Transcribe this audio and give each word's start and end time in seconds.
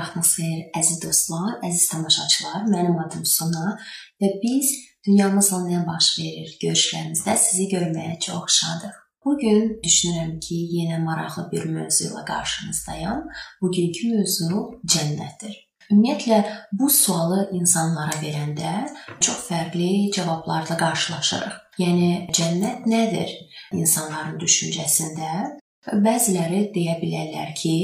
vaxtınız 0.00 0.30
xeyir, 0.36 0.62
əziz 0.80 1.02
dostlar, 1.04 1.58
əziz 1.66 1.88
tamaşaçılar. 1.92 2.64
Mənim 2.72 2.98
adım 3.04 3.26
Sona 3.28 3.76
və 4.22 4.32
biz 4.42 4.72
dünyamızda 5.06 5.62
nə 5.68 5.84
baş 5.86 6.10
verir 6.18 6.56
görüşlərimizdə 6.64 7.36
sizi 7.44 7.68
görməyə 7.74 8.18
çox 8.26 8.60
şadıq. 8.60 8.98
Bu 9.24 9.36
gün 9.38 9.64
düşünürəm 9.84 10.38
ki, 10.40 10.56
yenə 10.76 11.02
maraqlı 11.04 11.50
bir 11.52 11.66
mövzu 11.68 12.06
ilə 12.08 12.22
qarşınızdayam. 12.28 13.26
Bugünkü 13.60 14.14
mövzu 14.14 14.62
cənnətdir. 14.94 15.58
Ümumiyyətlə 15.90 16.38
bu 16.80 16.88
sualı 16.94 17.48
insanlara 17.58 18.16
verəndə 18.22 18.72
çox 19.20 19.42
fərqli 19.50 19.90
cavablarla 20.16 20.78
qarşılaşırıq. 20.80 21.56
Yəni 21.82 22.10
cənnət 22.36 22.86
nədir 22.88 23.34
insanların 23.76 24.38
düşüncəsində? 24.40 25.59
Bəziləri 25.88 26.66
deyə 26.74 26.98
bilərlər 27.00 27.54
ki, 27.56 27.74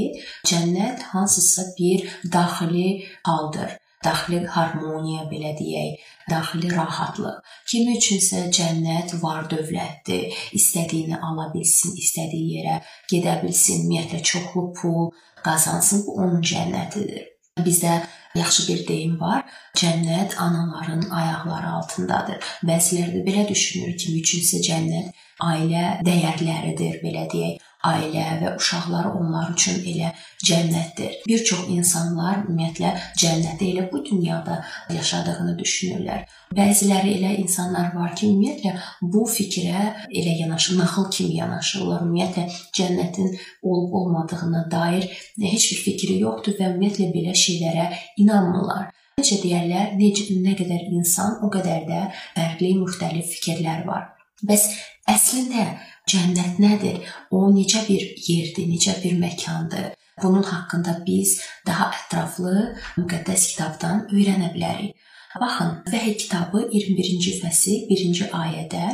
cənnət 0.44 1.00
hansısa 1.14 1.62
bir 1.78 2.04
daxili 2.32 3.06
haldır. 3.24 3.78
Daxili 4.04 4.42
harmoniya 4.52 5.22
belə 5.30 5.54
deyək, 5.56 6.02
daxili 6.28 6.68
rahatlıq. 6.74 7.40
Kimi 7.70 7.96
üçünsə 7.96 8.42
cənnət 8.52 9.16
var-dövlətdir. 9.22 10.36
İstədiyini 10.58 11.16
ala 11.16 11.48
bilsin, 11.54 11.96
istədiyi 11.96 12.58
yerə 12.58 12.76
gedə 13.08 13.38
bilsin, 13.40 13.86
ümumiyyətlə 13.86 14.20
çoxlu 14.30 14.66
pul 14.76 15.10
qazansın, 15.46 16.04
bu 16.04 16.18
onun 16.20 16.44
cənnətidir. 16.44 17.24
Bizdə 17.64 18.02
yaxşı 18.36 18.66
bir 18.68 18.82
deyim 18.88 19.14
var. 19.20 19.46
Cənnət 19.80 20.36
anaların 20.36 21.08
ayaqları 21.08 21.72
altındadır. 21.78 22.44
Bəziləri 22.68 23.16
də 23.16 23.24
belə 23.30 23.48
düşünür 23.48 23.96
ki, 23.96 24.18
üçünsə 24.20 24.60
cənnət 24.68 25.24
ailə 25.40 25.86
dəyərləridir, 26.04 27.00
belə 27.00 27.24
deyək 27.32 27.64
ailə 27.90 28.24
və 28.40 28.54
uşaqları 28.58 29.12
onlar 29.18 29.52
üçün 29.54 29.78
elə 29.92 30.12
cənnətdir. 30.44 31.20
Bir 31.28 31.44
çox 31.50 31.68
insanlar 31.72 32.42
ümumiyyətlə 32.44 32.92
cənnəti 33.22 33.70
elə 33.72 33.86
bu 33.92 34.02
dünyada 34.06 34.58
yaşadığını 34.94 35.56
düşünürlər. 35.60 36.26
Bəziləri 36.56 37.16
elə 37.18 37.32
insanlar 37.42 37.94
var 37.94 38.14
ki, 38.16 38.30
ümumiyyətlə 38.32 38.74
bu 39.14 39.24
fikrə 39.30 39.86
elə 40.10 40.36
yanaşır, 40.42 40.78
nağıl 40.82 41.08
kimi 41.16 41.38
yanaşırlar. 41.40 42.04
Ümumiyyətlə 42.06 42.46
cənnətin 42.78 43.32
olub-olmadığına 43.62 44.66
dair 44.70 45.08
heç 45.40 45.70
bir 45.72 45.82
fikri 45.86 46.20
yoxdur 46.22 46.58
və 46.60 46.70
ümumiyyətlə 46.74 47.10
belə 47.14 47.34
şeylərə 47.46 47.88
inanmırlar. 48.22 48.92
Necə 49.16 49.38
deyirlər, 49.40 49.94
necə 49.96 50.34
nə 50.44 50.52
qədər 50.58 50.90
insan, 50.92 51.38
o 51.40 51.48
qədər 51.52 51.86
də 51.88 52.00
fərqli, 52.34 52.74
müxtəlif 52.82 53.30
fikirlər 53.32 53.86
var. 53.88 54.10
Bəs 54.44 54.66
əslində 55.08 55.62
Cənnət 56.06 56.60
nədir? 56.62 56.98
O 57.34 57.48
necə 57.50 57.82
bir 57.88 58.02
yerdir, 58.28 58.66
necə 58.70 58.94
bir 59.02 59.16
məkandır? 59.18 59.88
Bunun 60.22 60.44
haqqında 60.46 61.00
biz 61.06 61.40
daha 61.66 61.90
ətraflı 61.96 62.54
müqəddəs 63.00 63.48
kitabdan 63.50 64.06
öyrənə 64.14 64.52
bilərik. 64.54 64.94
Baxın, 65.40 65.72
Vəhy 65.92 66.14
kitabı 66.22 66.62
21-ci 66.72 67.34
fəsil 67.42 67.90
1-ci 67.90 68.30
ayədə 68.42 68.84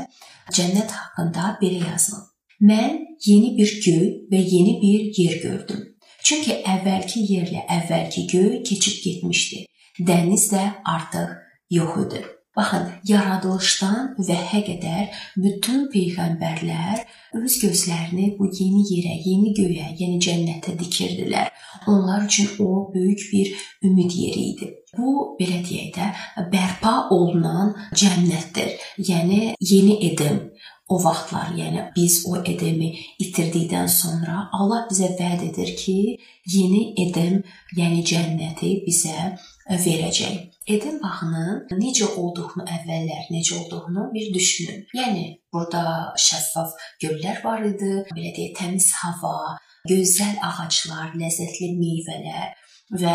cənnət 0.57 0.97
haqqında 0.97 1.53
belə 1.61 1.85
yazılıb. 1.91 2.27
Mən 2.71 2.99
yeni 3.27 3.55
bir 3.59 3.71
göy 3.85 4.09
və 4.33 4.41
yeni 4.55 4.75
bir 4.83 5.07
yer 5.21 5.39
gördüm. 5.45 5.85
Çünki 6.23 6.63
əvvəlki 6.75 7.27
yerlə 7.29 7.67
əvvəlki 7.77 8.27
göy 8.33 8.63
keçib 8.67 9.03
getmişdi. 9.05 9.67
Dəniz 10.01 10.49
də 10.55 10.63
artıq 10.97 11.37
yox 11.77 12.07
idi. 12.07 12.25
Baxın, 12.56 12.89
yaradılışdan 13.08 14.11
vəhə 14.28 14.58
qədər 14.67 15.20
bütün 15.41 15.86
peyğəmbərlər 15.92 17.06
öz 17.39 17.55
gözlərini 17.62 18.27
bu 18.36 18.50
yeni 18.59 18.83
yerə, 18.91 19.14
yeni 19.25 19.55
göyə, 19.56 19.86
yəni 19.97 20.19
cənnətə 20.27 20.75
dikirdilər. 20.81 21.48
Onlar 21.89 22.27
üçün 22.27 22.50
o 22.61 22.92
böyük 22.94 23.25
bir 23.33 23.55
ümid 23.89 24.12
yeri 24.12 24.44
idi. 24.50 24.69
Bu 24.98 25.33
belə 25.39 25.62
deyək 25.64 25.94
də, 25.97 26.11
bərpa 26.53 26.92
olunan 27.17 27.72
cənnətdir. 27.97 28.77
Yəni 29.00 29.55
yeni 29.72 29.97
Eden. 30.11 30.42
O 30.93 30.98
vaxtlar, 31.00 31.54
yəni 31.56 31.87
biz 31.97 32.19
o 32.28 32.37
Edemi 32.44 32.91
itirdikdən 33.22 33.88
sonra 33.88 34.50
Allah 34.53 34.82
bizə 34.91 35.09
vəd 35.16 35.47
edir 35.47 35.72
ki, 35.78 35.97
yeni 36.53 36.82
Eden, 37.06 37.41
yəni 37.78 38.03
cənnəti 38.12 38.75
bizə 38.84 39.31
verəcək. 39.69 40.39
Eden 40.67 40.99
bağının 41.03 41.78
necə 41.81 42.06
olduğunu 42.06 42.65
əvvəllər 42.77 43.31
necə 43.34 43.59
olduğunu 43.59 44.09
bir 44.15 44.33
düşünün. 44.34 44.84
Yəni 44.95 45.25
burada 45.53 46.15
şəffaf 46.19 46.75
göllər 47.03 47.43
var 47.45 47.65
idi, 47.67 47.93
belə 48.15 48.31
deyək, 48.37 48.56
təmiz 48.59 48.93
hava, 49.03 49.56
gözəl 49.91 50.39
ağaclar, 50.49 51.17
ləzzətli 51.19 51.72
meyvələr 51.78 52.53
və 52.93 53.12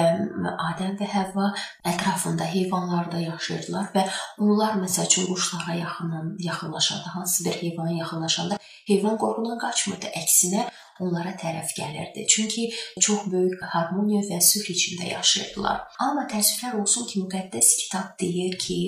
Adəm 0.67 0.95
və 0.99 1.07
Həvva 1.11 1.51
ətrafında 1.85 2.47
heyvanlarda 2.49 3.19
yaşayırdılar 3.21 3.91
və 3.93 4.03
onlar 4.41 4.79
məsəl 4.81 5.05
üçün 5.05 5.27
quşlara 5.29 5.75
yaxın 5.77 6.35
yaxınlaşanda, 6.41 7.15
hansı 7.15 7.45
bir 7.45 7.61
heyvana 7.61 7.93
yaxınlaşanda 7.99 8.57
heyvan 8.87 9.17
qorxudan 9.21 9.59
qaçmırdı, 9.61 10.11
əksinə 10.21 10.65
onlara 11.03 11.33
tərəf 11.41 11.73
gəlirdi. 11.77 12.25
Çünki 12.33 12.67
çox 13.01 13.27
böyük 13.31 13.63
harmoniya 13.73 14.23
və 14.29 14.41
sülh 14.49 14.69
içində 14.73 15.09
yaşayırdılar. 15.11 15.83
Amma 16.07 16.27
təəssüflər 16.31 16.79
olsun 16.81 17.07
ki, 17.09 17.23
müqəddəs 17.25 17.71
kitab 17.83 18.13
deyir 18.21 18.57
ki, 18.59 18.79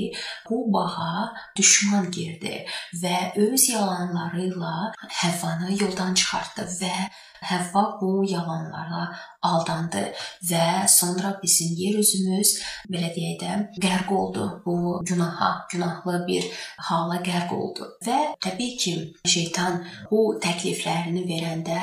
bu 0.50 0.66
bağa 0.74 1.30
düşman 1.58 2.12
girdi 2.12 2.66
və 3.04 3.16
öz 3.48 3.70
yalanları 3.70 4.46
ilə 4.50 4.76
Həvvanı 5.22 5.76
yoldan 5.82 6.14
çıxartdı 6.14 6.68
və 6.82 6.94
Həvva 7.40 7.84
bu 8.02 8.10
yalanlara 8.28 9.04
aldandı 9.48 10.02
və 10.50 10.88
sonra 10.92 11.32
bizim 11.44 11.72
yer 11.80 12.00
üzümüz 12.02 12.52
belə 12.92 13.12
deyək 13.16 13.38
də 13.44 13.54
qərq 13.86 14.12
oldu. 14.16 14.48
Bu 14.66 15.00
günaha, 15.08 15.52
günahlı 15.72 16.18
bir 16.28 16.50
hala 16.90 17.22
qərq 17.24 17.54
oldu. 17.56 17.88
Və 18.06 18.20
təbii 18.44 18.76
ki, 18.84 18.96
şeytan 19.36 19.80
bu 20.12 20.26
təkliflərini 20.44 21.24
verəndə 21.32 21.80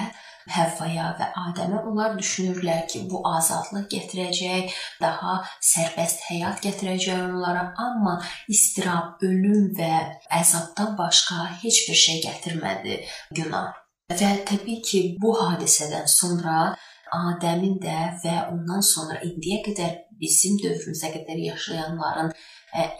Həvvaya 0.54 1.08
və 1.18 1.26
Adəmə 1.42 1.80
onlar 1.90 2.14
düşünürlər 2.18 2.84
ki, 2.90 3.02
bu 3.10 3.22
azadlıq 3.28 3.88
gətirəcək, 3.94 4.74
daha 5.00 5.40
sərbəst 5.70 6.22
həyat 6.28 6.62
gətirəcək 6.66 7.24
onlara, 7.24 7.64
amma 7.86 8.16
istirab, 8.52 9.16
ölüm 9.26 9.72
və 9.78 9.92
əzabdan 10.40 10.94
başqa 10.98 11.48
heç 11.64 11.82
bir 11.88 12.00
şey 12.06 12.22
gətirmədi 12.28 13.00
günah. 13.38 13.72
Və 14.12 14.32
təbii 14.46 14.82
ki, 14.86 15.00
bu 15.22 15.34
hadisədən 15.40 16.06
sonra 16.10 16.76
Adəmin 17.16 17.76
də 17.82 17.98
və 18.22 18.36
ondan 18.50 18.82
sonra 18.82 19.20
indiyə 19.22 19.60
qədər 19.66 19.92
bizim 20.20 20.56
dövrümüzə 20.62 21.12
qədər 21.14 21.38
yaşayanların 21.44 22.32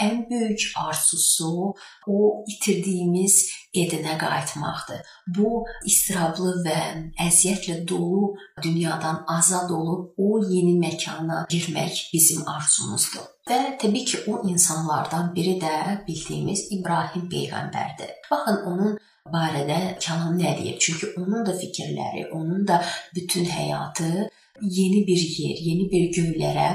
ən 0.01 0.23
böyük 0.31 0.61
arzusu 0.79 1.75
o 2.07 2.45
itirdiyimiz 2.49 3.37
Edenə 3.83 4.17
qayıtmaqdır. 4.21 5.01
Bu 5.37 5.51
istirablı 5.91 6.53
və 6.67 6.79
əziyyətlə 7.27 7.77
dolu 7.89 8.35
dünyadan 8.63 9.25
azad 9.37 9.71
olub 9.79 10.15
o 10.19 10.41
yeni 10.51 10.77
məkana 10.81 11.45
girmək 11.53 12.07
bizim 12.13 12.49
arzumuzdur. 12.49 13.27
Və 13.51 13.59
təbii 13.83 14.05
ki, 14.11 14.23
o 14.31 14.41
insanlardan 14.51 15.35
biri 15.35 15.59
də 15.63 15.75
bildiyimiz 16.07 16.67
İbrahim 16.79 17.29
peyğəmbərdir. 17.33 18.17
Baxın 18.31 18.65
onun 18.73 18.97
barədə 19.33 19.79
kəlam 20.03 20.35
nə 20.41 20.57
deyir? 20.59 20.79
Çünki 20.81 21.13
onun 21.21 21.47
da 21.47 21.55
fikirləri, 21.61 22.27
onun 22.33 22.67
da 22.67 22.83
bütün 23.15 23.45
həyatı 23.45 24.29
yeni 24.61 25.07
bir 25.07 25.23
yer, 25.39 25.57
yeni 25.69 25.91
bir 25.93 26.11
göylərə 26.17 26.69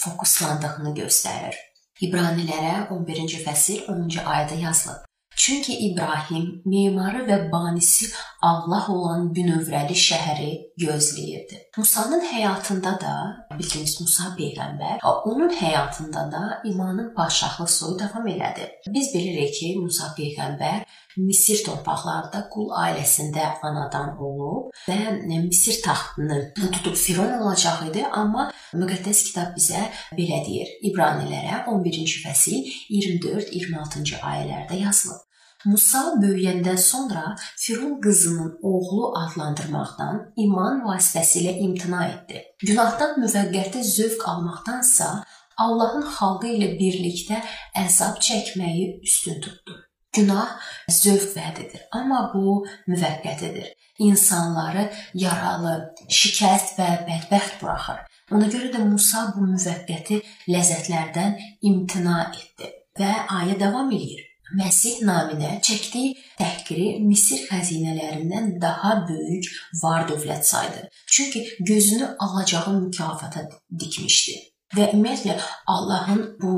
fokuslandığını 0.00 0.94
göstərir. 1.00 1.58
İbranilərə 2.02 2.88
11-ci 2.90 3.42
fəsil 3.44 3.84
10-cu 3.90 4.24
ayədə 4.26 4.58
yazılıb. 4.64 5.04
Çünki 5.36 5.74
İbrahim 5.88 6.62
memarı 6.64 7.24
və 7.28 7.38
banisi 7.52 8.10
Allah 8.42 8.86
olan 8.88 9.32
bünövrəli 9.34 9.96
şəhəri 10.06 10.50
gözləyirdi. 10.80 11.60
Musanın 11.76 12.24
həyatında 12.32 12.92
da 13.00 13.14
bildiyiniz 13.58 14.00
Musa 14.00 14.32
peyğəmbər, 14.38 15.02
onun 15.30 15.52
həyatında 15.54 16.24
da 16.32 16.42
imanın 16.64 17.14
padşahlıq 17.14 17.70
soyu 17.70 17.98
davam 17.98 18.26
elədi. 18.28 18.68
Biz 18.88 19.14
bilirik 19.14 19.54
ki, 19.54 19.74
Musa 19.78 20.14
peyğəmbər 20.18 20.84
Misir 21.16 21.60
torpaqlarında 21.62 22.40
qul 22.50 22.72
ailəsində 22.74 23.44
anadan 23.62 24.16
olub 24.18 24.72
və 24.88 24.98
Misir 25.44 25.78
taxtını 25.84 26.40
tutub 26.58 26.96
firon 26.98 27.36
olacaq 27.38 27.84
idi, 27.90 28.02
amma 28.22 28.48
müqəddəs 28.74 29.20
kitab 29.28 29.54
bizə 29.58 29.84
belə 30.18 30.40
deyir. 30.48 30.74
İbranilərə 30.90 31.62
11-ci 31.70 32.24
fəsil 32.24 32.66
24-26-cı 32.90 34.18
ayələrdə 34.32 34.80
yazılıb. 34.82 35.22
Musa 35.64 36.00
böyüyəndən 36.22 36.76
sonra 36.76 37.36
Firon 37.56 38.00
qızının 38.04 38.58
oğlu 38.62 39.12
adlandırmaqdan 39.20 40.20
iman 40.44 40.82
vasitəsilə 40.88 41.54
imtina 41.66 42.02
etdi. 42.08 42.42
Günahdan 42.66 43.16
müvəqqəti 43.22 43.84
zövq 43.96 44.28
almaqdansa 44.32 45.08
Allahın 45.64 46.04
xalqı 46.16 46.50
ilə 46.56 46.68
birlikdə 46.80 47.40
əzab 47.84 48.20
çəkməyi 48.26 48.86
üstün 49.08 49.40
tutdu. 49.44 49.76
Günah 50.14 50.50
zövq 50.90 51.30
vədidir, 51.38 51.86
amma 51.92 52.20
bu 52.34 52.66
müvəqqətidir. 52.90 53.72
İnsanları 54.08 54.84
yaralı, 55.14 55.74
şikəst 56.18 56.76
və 56.78 56.88
bədbəxt 57.08 57.60
buraxır. 57.62 58.04
Ona 58.34 58.50
görə 58.52 58.70
də 58.74 58.84
Musa 58.90 59.24
bu 59.36 59.46
müvəqqəti 59.54 60.20
ləzzətlərdən 60.50 61.34
imtina 61.70 62.20
etdi 62.34 62.70
və 62.98 63.10
ayə 63.40 63.58
davam 63.60 63.90
edir. 63.94 64.33
Məsih 64.54 65.02
naminə 65.08 65.56
çəkdiyi 65.66 66.14
təhqiri 66.38 66.88
Misir 67.02 67.40
xəzinələrindən 67.48 68.60
daha 68.62 68.92
böyük 69.08 69.48
var-dövlət 69.82 70.44
saydı. 70.46 70.88
Çünki 71.06 71.40
gözünü 71.60 72.16
alacağı 72.18 72.74
mükafata 72.80 73.48
dikmişdi. 73.80 74.36
Və 74.76 74.86
ümumiyyətlə 74.92 75.34
Allahın 75.66 76.22
bu 76.42 76.54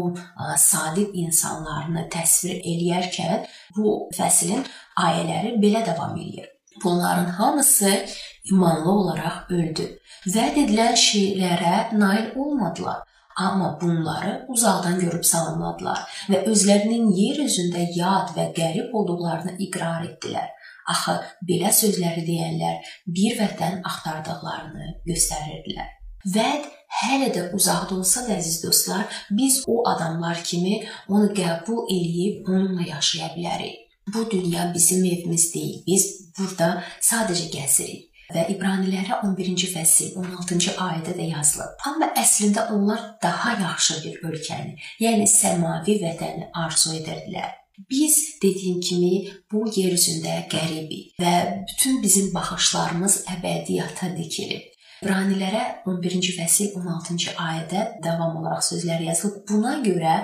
sadiq 0.58 1.16
insanlarını 1.22 2.06
təsvir 2.12 2.60
eləyərkən 2.72 3.48
bu 3.76 3.96
fəslin 4.18 4.62
ayələri 5.06 5.56
belə 5.64 5.86
davam 5.86 6.16
edir. 6.20 6.48
Bunların 6.84 7.26
hamısı 7.38 8.06
imanlı 8.50 8.90
olaraq 8.90 9.50
öldü. 9.50 9.88
Vəd 10.26 10.64
edilən 10.64 10.96
şeylərə 11.00 11.76
nail 11.98 12.32
olmadılar. 12.36 13.04
Amma 13.36 13.78
bunları 13.80 14.46
uzaqdan 14.48 15.00
görüb 15.00 15.24
salamladılar 15.24 15.98
və 16.32 16.38
özlərinin 16.50 17.10
yer 17.12 17.42
üzündə 17.44 17.82
yad 17.96 18.32
və 18.36 18.46
qərib 18.56 18.94
olduqlarını 18.96 19.58
iqrar 19.66 20.06
etdilər. 20.06 20.48
Axı 20.88 21.16
belə 21.50 21.72
sözləri 21.74 22.24
deyənlər 22.24 22.94
bir 23.18 23.36
vətən 23.40 23.82
axtardıqlarını 23.90 24.88
göstərirdilər. 25.10 25.92
Vəd 26.36 26.70
hələ 27.02 27.28
də 27.34 27.44
uzaqda 27.58 27.98
olsa 27.98 28.24
da 28.28 28.38
əziz 28.38 28.62
dostlar, 28.64 29.04
biz 29.30 29.62
o 29.68 29.82
adamlar 29.90 30.40
kimi 30.44 30.80
onu 31.08 31.28
qəbul 31.36 31.84
eləyib 31.92 32.48
onunla 32.48 32.88
yaşaya 32.94 33.34
bilərik. 33.36 33.82
Bu 34.14 34.30
dünya 34.30 34.70
bizim 34.74 35.04
evimiz 35.04 35.50
deyil. 35.54 35.82
Biz 35.86 36.04
burada 36.38 36.84
sadəcə 37.02 37.50
gəzirik 37.52 38.15
və 38.34 38.46
İbranilərə 38.54 39.20
11-ci 39.26 39.70
fəsil 39.74 40.16
16-cı 40.22 40.74
ayədə 40.82 41.14
də 41.18 41.28
yazılıb. 41.30 41.76
Amma 41.90 42.10
əslində 42.22 42.66
onlar 42.74 43.02
daha 43.22 43.54
yaxşı 43.60 44.00
bir 44.04 44.26
ölkəni, 44.30 44.76
yəni 45.02 45.28
səmavi 45.30 45.98
vətəni 46.02 46.50
arzu 46.64 46.96
edirdilər. 47.00 47.54
Biz 47.90 48.14
dediyim 48.42 48.80
kimi 48.80 49.12
bu 49.52 49.66
yer 49.76 49.92
üzündə 49.92 50.38
qəribik 50.52 51.18
və 51.20 51.34
bütün 51.68 52.00
bizim 52.02 52.32
baxışlarımız 52.34 53.18
əbədiyyata 53.36 54.14
dikilib. 54.16 54.72
İbranilərə 55.04 55.62
11-ci 55.84 56.32
fəsil 56.38 56.70
16-cı 56.80 57.34
ayədə 57.36 57.82
davam 58.04 58.38
olaraq 58.40 58.62
sözlər 58.64 59.02
yazılıb. 59.04 59.42
Buna 59.50 59.74
görə 59.84 60.14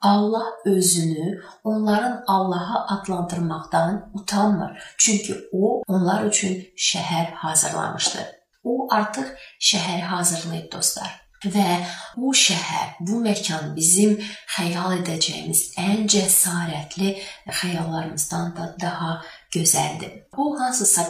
Allah 0.00 0.46
özünü 0.64 1.40
onların 1.64 2.24
Allaha 2.26 2.86
adlandırmaqdan 2.86 4.10
utanmır. 4.14 4.82
Çünki 4.98 5.36
o 5.52 5.82
onlar 5.86 6.24
üçün 6.24 6.54
şəhər 6.76 7.32
hazırlamışdı. 7.32 8.18
O 8.64 8.88
artıq 8.94 9.26
şəhəri 9.60 10.02
hazırlayıb 10.02 10.72
dostlar. 10.72 11.20
Və 11.44 11.84
bu 12.20 12.34
şəhər, 12.36 12.98
bu 13.00 13.20
məkan 13.24 13.70
bizim 13.76 14.18
xəyal 14.56 14.98
edəcəyimiz 14.98 15.62
ən 15.80 16.04
cəsarətli 16.12 17.14
xəyallarımızdan 17.48 18.56
da 18.56 18.74
daha 18.80 19.22
gözəldir. 19.52 20.26
Bu 20.36 20.60
hansısa 20.60 21.06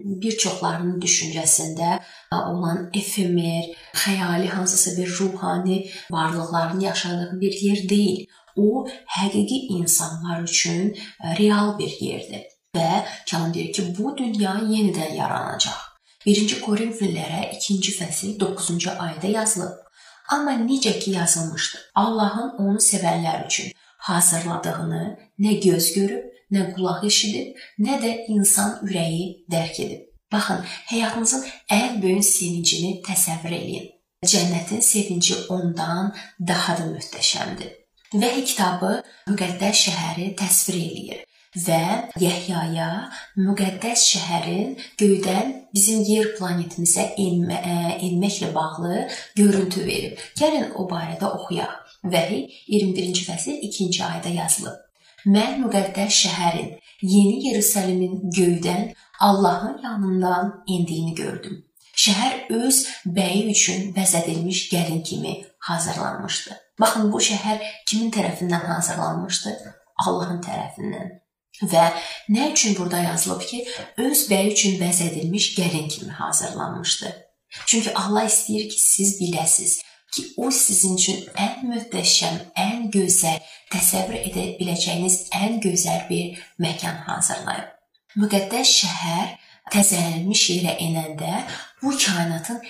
bir 0.00 0.36
çoxlarının 0.36 1.00
düşüncəsində 1.00 1.98
olan 2.32 2.90
efemer, 2.94 3.64
xəyali 3.94 4.48
hansısa 4.48 4.96
bir 4.96 5.08
ruhani 5.18 5.90
varlıqların 6.10 6.80
yaşadığı 6.80 7.40
bir 7.40 7.52
yer 7.52 7.88
deyil. 7.88 8.26
O 8.56 8.86
həqiqi 9.18 9.58
insanlar 9.78 10.42
üçün 10.42 10.96
e, 11.24 11.36
real 11.38 11.78
bir 11.78 11.92
yerdir. 12.00 12.44
Və 12.76 13.04
Kəlam 13.28 13.54
deyir 13.54 13.72
ki, 13.72 13.82
bu 13.98 14.16
dünya 14.16 14.54
yenidən 14.72 15.12
yaranacaq. 15.16 15.76
1-ci 16.26 16.60
Korinfillərə 16.64 17.42
2-ci 17.56 17.92
fəsil 17.98 18.38
9-cu 18.40 18.96
ayədə 19.04 19.32
yazılıb. 19.32 19.82
Amma 20.34 20.56
necə 20.58 20.98
ki 20.98 21.10
yazılmışdı, 21.10 21.78
Allahın 21.94 22.48
onu 22.64 22.80
sevənlər 22.82 23.46
üçün 23.46 23.72
hazırladığını 24.08 25.04
nə 25.38 25.52
göz 25.60 25.92
görüb, 25.94 26.24
nə 26.52 26.70
qulaq 26.74 27.04
eşidib, 27.10 27.56
nə 27.82 27.98
də 28.02 28.12
insan 28.34 28.78
ürəyi 28.86 29.26
dərk 29.52 29.80
edib. 29.84 30.02
Baxın, 30.32 30.64
həyatınızın 30.90 31.44
ən 31.70 32.00
böyük 32.02 32.24
sevincini 32.26 32.96
təsəvvür 33.06 33.54
eləyin. 33.60 33.86
Cənnətin 34.26 34.82
sevinci 34.82 35.36
ondan 35.54 36.14
daha 36.48 36.78
da 36.78 36.88
möhtəşəmdir. 36.90 37.70
Vəhy 38.14 38.42
kitabı 38.48 38.90
müqəddəs 39.30 39.86
şəhəri 39.86 40.32
təsvir 40.40 40.78
eləyir 40.80 41.22
və 41.66 41.80
Yəhyaya 42.20 42.88
müqəddəs 43.40 44.04
şəhərin 44.12 44.74
göydən 45.00 45.52
bizim 45.74 46.02
yer 46.08 46.32
planetimizə 46.38 47.08
enmə, 47.22 47.60
enməklə 48.06 48.52
bağlı 48.54 49.06
görüntü 49.36 49.86
verib. 49.86 50.24
Gəlin 50.38 50.72
o 50.74 50.88
barədə 50.90 51.30
oxuyaq. 51.38 51.76
Vəhy 52.06 52.42
21-ci 52.70 53.24
fəsil 53.26 53.62
2-ci 53.62 54.02
ayədə 54.06 54.34
yazılıb. 54.36 54.85
Mən 55.26 55.62
müqəddəs 55.64 56.18
şəhərin, 56.22 56.68
Yeni 57.02 57.48
Yerusəlimin 57.48 58.30
göydən 58.36 58.92
Allahın 59.20 59.80
yanından 59.82 60.52
endiyini 60.68 61.14
gördüm. 61.14 61.64
Şəhər 61.96 62.52
öz 62.54 62.78
bəyi 63.16 63.42
üçün 63.50 63.90
bəzədilmiş 63.96 64.60
gəlin 64.72 65.02
kimi 65.02 65.34
hazırlanmışdı. 65.68 66.56
Baxın 66.80 67.12
bu 67.12 67.20
şəhər 67.28 67.62
kimin 67.88 68.12
tərəfindən 68.14 68.66
hazırlanmışdı? 68.70 69.54
Allahın 70.06 70.42
tərəfindən. 70.44 71.10
Və 71.72 71.84
nə 72.30 72.50
üçün 72.52 72.76
burada 72.78 73.00
yazılıb 73.08 73.42
ki, 73.50 73.64
öz 73.96 74.26
bəyi 74.30 74.52
üçün 74.52 74.78
bəzədilmiş 74.80 75.54
gəlin 75.58 75.88
kimi 75.88 76.12
hazırlanmışdı? 76.22 77.12
Çünki 77.66 77.94
Allah 77.94 78.28
istəyir 78.30 78.68
ki, 78.68 78.80
siz 78.80 79.16
biləsiz 79.20 79.80
ki, 80.16 80.26
o 80.36 80.50
sizin 80.50 80.96
üçün 80.96 81.22
ən 81.46 81.70
möhtəşəm, 81.70 82.42
ən 82.66 82.90
gözəl, 82.96 83.40
təsəvvür 83.72 84.20
edə 84.24 84.50
biləcəyiniz 84.60 85.22
ən 85.44 85.58
gözəl 85.64 86.06
bir 86.10 86.44
məkan 86.62 87.02
hazırlayıb 87.06 87.76
müqəddəs 88.20 88.72
şəhər 88.80 89.32
təzələnmiş 89.74 90.42
yerə 90.54 90.76
enəndə 90.86 91.32
bu 91.82 91.92
kainatın 92.00 92.62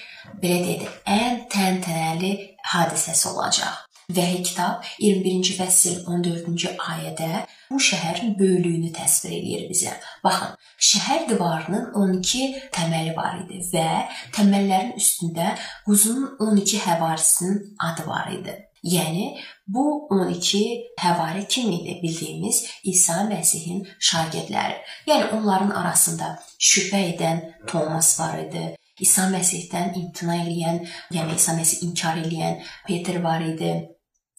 belə 0.42 0.62
deyək, 0.64 0.96
ən 1.06 1.42
təntənəli 1.52 2.32
hadisəsi 2.72 3.28
olacaq. 3.30 3.85
Vəhy 4.06 4.38
kitab 4.46 4.84
21-ci 5.02 5.54
fəsil 5.58 5.94
14-cü 6.06 6.68
ayədə 6.78 7.40
bu 7.72 7.78
şəhərin 7.82 8.36
böyüklüyünü 8.38 8.92
təsvir 8.94 9.32
edir 9.34 9.64
bizə. 9.66 9.96
Baxın, 10.22 10.52
şəhər 10.88 11.24
divarının 11.32 11.88
12 11.98 12.44
təməli 12.76 13.16
var 13.16 13.40
idi 13.40 13.58
və 13.72 13.88
təməllərin 14.36 14.94
üstündə 15.02 15.48
quzunun 15.88 16.36
12 16.38 16.84
həvarisinin 16.84 17.58
adı 17.88 18.06
var 18.06 18.30
idi. 18.36 18.54
Yəni 18.86 19.26
bu 19.66 20.06
12 20.14 20.62
həvari 21.02 21.42
kim 21.48 21.72
idi? 21.74 21.98
Bildiyimiz 22.02 22.62
İsa 22.84 23.26
Məsihin 23.26 23.82
şagirdləri. 23.98 24.78
Yəni 25.10 25.32
onların 25.34 25.74
arasında 25.82 26.36
şübhə 26.60 27.02
edən 27.10 27.42
Tomas 27.66 28.14
var 28.20 28.38
idi. 28.46 28.76
İsa 29.00 29.26
Məsihdən 29.34 29.98
imtina 29.98 30.38
edən, 30.46 30.78
yəni 31.12 31.34
İsa 31.36 31.58
Məsih 31.58 31.82
inkar 31.84 32.22
edən 32.22 32.62
Peter 32.86 33.18
var 33.24 33.42
idi. 33.44 33.74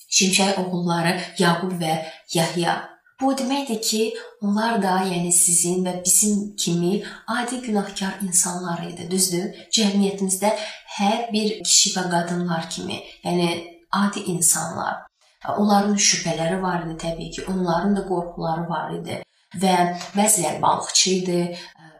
Şimşək 0.07 0.59
oğulları 0.63 1.17
Yaqub 1.39 1.73
və 1.81 1.97
Yahya 2.33 2.77
Bu 3.21 3.31
deməkdir 3.33 3.81
ki, 3.81 4.01
onlar 4.45 4.75
da, 4.81 4.91
yəni 5.09 5.31
sizin 5.33 5.79
və 5.85 5.93
bizim 6.05 6.55
kimi 6.55 6.99
adi 7.27 7.61
günahkar 7.61 8.19
insanlar 8.27 8.83
idi, 8.85 9.07
düzdür? 9.11 9.47
Cəmiyyətimizdə 9.73 10.51
hər 10.99 11.23
bir 11.33 11.55
kişi 11.63 11.95
və 11.95 12.03
qadınlar 12.11 12.69
kimi, 12.69 12.99
yəni 13.23 13.47
adi 13.91 14.21
insanlar. 14.33 14.99
Onların 15.57 15.95
şübhələri 16.09 16.61
var 16.61 16.85
idi 16.85 16.97
təbii 17.05 17.31
ki, 17.31 17.47
onların 17.53 17.97
da 17.97 18.05
qorxuları 18.11 18.69
var 18.69 18.93
idi 18.99 19.17
və 19.63 19.75
bəziləri 20.13 20.61
balıqçı 20.61 21.09
idi, 21.15 21.41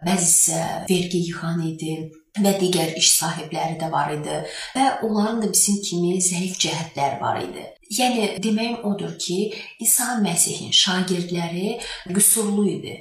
bəzisi 0.06 0.62
vergi 0.92 1.24
yığan 1.32 1.66
idi 1.72 1.98
və 2.46 2.54
digər 2.62 2.94
iş 3.02 3.10
sahibləri 3.16 3.80
də 3.82 3.90
var 3.92 4.14
idi 4.14 4.38
və 4.76 4.86
onların 5.08 5.42
da 5.42 5.52
bizim 5.54 5.82
kimi 5.90 6.22
zəif 6.22 6.60
cəhətləri 6.62 7.22
var 7.22 7.42
idi. 7.42 7.66
Yəni 7.90 8.44
deməyim 8.44 8.82
odur 8.84 9.14
ki, 9.20 9.54
İsa 9.80 10.18
Məsihin 10.24 10.74
şagirdləri 10.76 11.78
qüsurlu 12.12 12.66
idi 12.68 12.96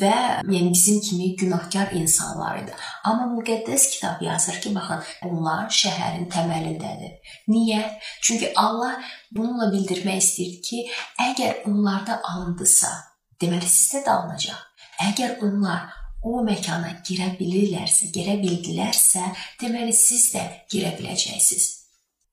və 0.00 0.14
yəni 0.46 0.70
bizim 0.72 1.00
kimi 1.04 1.34
günahkar 1.36 1.92
insanlar 1.98 2.62
idi. 2.62 2.72
Amma 3.04 3.26
müqəddəs 3.34 3.88
kitab 3.90 4.22
yazır 4.22 4.60
ki, 4.62 4.74
baxın, 4.74 5.02
onlar 5.28 5.68
şəhərin 5.68 6.28
təməlindədir. 6.32 7.18
Niyə? 7.52 7.82
Çünki 8.22 8.52
Allah 8.56 8.96
bununla 9.30 9.68
bildirmək 9.74 10.22
istəyir 10.22 10.60
ki, 10.68 10.84
əgər 11.28 11.66
onlarda 11.68 12.20
alındısa, 12.30 12.92
deməli 13.42 13.68
sizdə 13.68 14.04
də 14.06 14.16
alınacaq. 14.16 14.64
Əgər 15.10 15.42
onlar 15.44 15.90
o 16.24 16.40
məkana 16.46 16.96
girə 17.04 17.32
bilirlərsə, 17.36 18.12
girə 18.14 18.38
bildilərsə, 18.40 19.28
deməli 19.60 19.92
siz 19.92 20.30
də 20.36 20.44
girə 20.72 20.94
biləcəksiniz. 20.98 21.70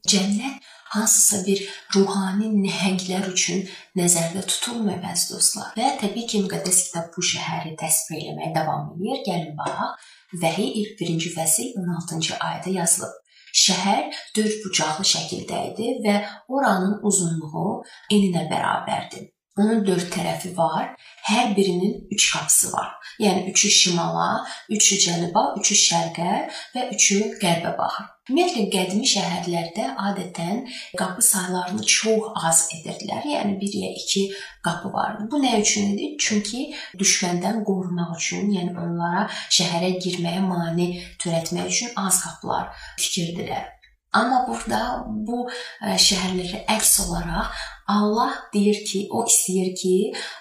Cənnət 0.10 0.68
hansısa 0.96 1.41
bir 1.46 1.63
ruhani 1.96 2.50
nəhənglər 2.65 3.29
üçün 3.34 3.63
nəzərdə 4.00 4.43
tutulmur 4.50 5.00
əziz 5.12 5.29
dostlar. 5.34 5.72
Və 5.77 5.93
təbii 6.01 6.27
ki, 6.29 6.43
müqəddəs 6.46 6.84
kitab 6.88 7.10
bu 7.15 7.25
şəhəri 7.31 7.75
təsvir 7.79 8.29
etməyə 8.31 8.53
davam 8.58 8.93
edir. 8.96 9.24
Gəlin 9.27 9.55
baxaq. 9.60 10.05
Vəhy 10.43 10.67
21-ci 10.84 11.34
fəsil 11.34 11.74
16-cı 11.81 12.38
ayədə 12.38 12.75
yazılıb. 12.75 13.15
Şəhər 13.63 14.13
dörd 14.38 14.60
bucaqlı 14.65 15.05
şəkildə 15.12 15.62
idi 15.72 15.96
və 16.05 16.19
oranın 16.53 17.00
uzunluğu 17.10 17.81
eninə 18.13 18.46
bərabərdir. 18.51 19.31
Onun 19.60 19.81
dörd 19.88 20.08
tərəfi 20.13 20.53
var. 20.58 20.93
Hər 21.27 21.55
birinin 21.58 21.96
3 22.13 22.27
qapısı 22.34 22.72
var. 22.74 22.93
Yəni 23.19 23.51
3-ü 23.51 23.69
şimala, 23.69 24.29
3-ü 24.71 24.97
cənuba, 25.05 25.41
3-ü 25.59 25.75
şərqə 25.75 26.31
və 26.75 26.85
3-ü 26.95 27.19
qərbə 27.41 27.73
baxır. 27.79 28.07
Ümumiyyətlə 28.29 28.63
qədimi 28.69 29.07
şəhərlərdə 29.09 29.85
adətən 30.07 30.59
qapı 30.99 31.23
saylarını 31.25 31.83
çox 31.95 32.27
az 32.45 32.59
edirdilər. 32.77 33.25
Yəni 33.25 33.57
1 33.61 33.77
ya 33.81 33.89
2 34.03 34.23
qapı 34.67 34.91
vardı. 34.93 35.25
Bu 35.31 35.41
nə 35.41 35.55
üçün 35.61 35.95
idi? 35.95 36.11
Çünki 36.21 36.61
düşməndən 37.01 37.63
qorumaq 37.67 38.13
üçün, 38.19 38.53
yəni 38.53 38.77
onlara 38.77 39.25
şəhərə 39.57 39.95
girməyə 40.05 40.45
mane 40.45 40.88
törətmək 41.23 41.73
üçün 41.73 41.99
az 42.05 42.21
qapılar 42.23 42.69
tikirdilər. 43.01 43.65
Amma 44.13 44.45
burada 44.47 45.03
bu 45.05 45.43
e, 45.49 45.97
şəhərlərə 46.01 46.63
əks 46.75 46.95
olaraq 47.03 47.57
Allah 47.89 48.34
deyir 48.53 48.84
ki, 48.86 49.00
o 49.10 49.24
istəyir 49.25 49.72
ki, 49.81 49.93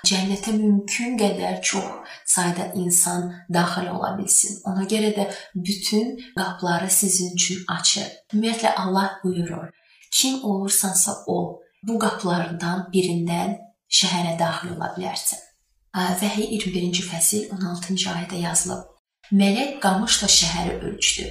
cənnətə 0.08 0.52
mümkün 0.52 1.16
qədər 1.20 1.62
çox 1.64 2.16
sayda 2.28 2.66
insan 2.76 3.30
daxil 3.54 3.88
ola 3.94 4.10
bilsin. 4.18 4.58
Ona 4.68 4.84
görə 4.92 5.14
də 5.16 5.24
bütün 5.54 6.18
qapıları 6.36 6.90
sizin 6.90 7.32
üçün 7.38 7.64
açır. 7.76 8.10
Ümumiyyətlə 8.34 8.74
Allah 8.74 9.16
buyurur: 9.24 9.70
Kim 10.12 10.44
olursansa 10.44 11.14
ol, 11.26 11.56
bu 11.82 11.98
qapılardan 11.98 12.90
birindən 12.92 13.56
şəhərə 14.00 14.36
daxil 14.38 14.76
ola 14.76 14.92
bilərsən. 14.98 15.40
Vəhiy 15.96 16.52
21-ci 16.58 17.06
fəsil 17.08 17.48
16-cı 17.56 18.10
ayədə 18.12 18.42
yazılıb. 18.44 18.84
Mələk 19.40 19.78
qamışla 19.80 20.28
şəhəri 20.28 20.76
ölçdü. 20.90 21.26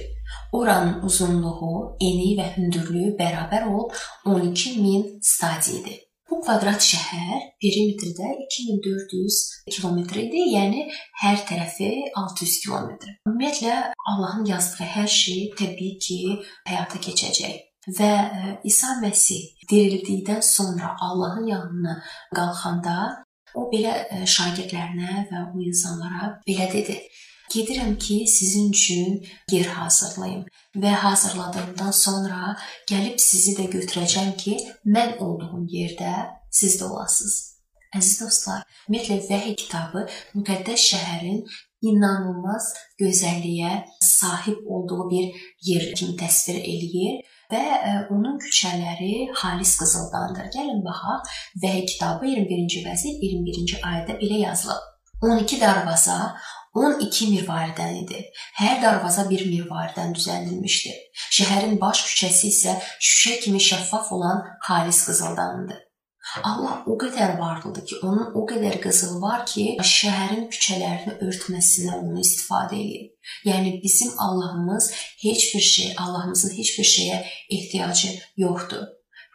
Oranın 0.52 1.00
uzunluğu, 1.06 1.96
eni 2.00 2.34
və 2.40 2.50
hündürlüyü 2.56 3.14
bərabər 3.22 3.70
olub 3.70 3.94
12 4.26 4.76
min 4.82 5.08
stadiyadır. 5.22 6.07
Kvadrat 6.38 6.84
şəhər 6.84 7.46
perimetrdə 7.62 8.28
2400 8.44 9.38
kilometr 9.74 10.20
idi, 10.22 10.44
yəni 10.54 10.84
hər 11.22 11.40
tərəfi 11.48 11.88
600 12.14 12.58
kilometr. 12.64 13.14
Ümumiyyətlə 13.26 13.78
Allahın 14.12 14.46
yazdığı 14.46 14.86
hər 14.96 15.08
şey 15.14 15.40
təbii 15.58 15.96
ki, 16.04 16.18
həyata 16.70 17.00
keçəcək 17.02 17.56
və 17.98 18.10
e, 18.10 18.52
İsa 18.68 18.98
Məsih 19.02 19.66
dirildikdən 19.70 20.42
sonra 20.44 20.94
Allahın 21.00 21.46
yanına 21.46 21.94
qalxanda 22.36 22.96
o 23.54 23.68
belə 23.72 23.94
e, 24.12 24.26
şagirdlərinə 24.26 25.24
və 25.30 25.44
o 25.52 25.62
insanlara 25.64 26.34
belə 26.48 26.68
dedi: 26.72 26.98
Gedirəm 27.54 27.98
ki, 27.98 28.24
sizin 28.28 28.72
üçün 28.72 29.26
yer 29.50 29.66
hazırlayım 29.66 30.44
və 30.76 30.90
hazırladığımdan 31.04 31.90
sonra 31.90 32.56
gəlib 32.90 33.16
sizi 33.18 33.54
də 33.56 33.70
götürəcəm 33.72 34.34
ki, 34.36 34.56
mən 34.86 35.16
olduğum 35.18 35.64
yerdə 35.72 36.12
siz 36.50 36.80
də 36.80 36.90
olasınız. 36.90 37.38
Əziz 37.96 38.18
dostlar, 38.20 38.66
ümumiyyətlə 38.88 39.16
Vəhiy 39.30 39.56
kitabı 39.62 40.04
müqəddəs 40.36 40.82
şəhərin 40.90 41.40
inanılmaz 41.88 42.66
gözəlliyə 43.00 43.72
sahib 44.04 44.66
olduğu 44.66 45.08
bir 45.10 45.40
yer 45.70 45.88
kimi 45.94 46.16
təsvir 46.20 46.58
eləyir 46.60 47.22
və 47.52 47.62
e, 47.62 47.94
onun 48.12 48.36
küçələri 48.44 49.30
xalis 49.40 49.72
qızıldandır. 49.80 50.50
Gəlin 50.56 50.84
baxaq. 50.84 51.32
Vəhiy 51.64 51.86
kitabı 51.94 52.28
21-ci 52.34 52.84
fəsil 52.84 53.16
21-ci 53.24 53.80
ayədə 53.80 54.18
belə 54.20 54.44
yazılıb. 54.44 54.84
12 55.22 55.60
darvaza 55.60 56.36
12 56.78 57.28
mirvaridən 57.32 57.98
idi. 58.02 58.22
Hər 58.60 58.80
darvaza 58.82 59.26
bir 59.30 59.44
mirvaridən 59.50 60.14
düzəldilmişdi. 60.16 60.94
Şəhərin 61.38 61.76
baş 61.82 62.04
küçəsi 62.08 62.52
isə 62.52 62.78
şüşə 62.98 63.38
kimi 63.44 63.60
şəffaf 63.68 64.12
olan 64.16 64.42
xalis 64.68 65.04
qızıldandı. 65.08 65.78
Allah 66.44 66.82
o 66.86 66.94
qədər 67.00 67.38
varlıdır 67.38 67.84
ki, 67.88 67.98
onun 68.04 68.34
o 68.36 68.44
qədər 68.48 68.76
qızılı 68.82 69.20
var 69.22 69.46
ki, 69.48 69.64
şəhərin 69.92 70.48
küçələrini 70.52 71.14
örtməsinə 71.24 71.94
onu 72.02 72.20
istifadə 72.20 72.76
edir. 72.76 73.06
Yəni 73.48 73.78
bizim 73.82 74.12
Allahımız 74.18 74.90
heç 75.22 75.54
bir 75.54 75.64
şey, 75.70 75.94
Allahımızın 76.04 76.56
heç 76.58 76.78
bir 76.78 76.84
şeyə 76.84 77.18
ehtiyacı 77.56 78.12
yoxdur. 78.44 78.84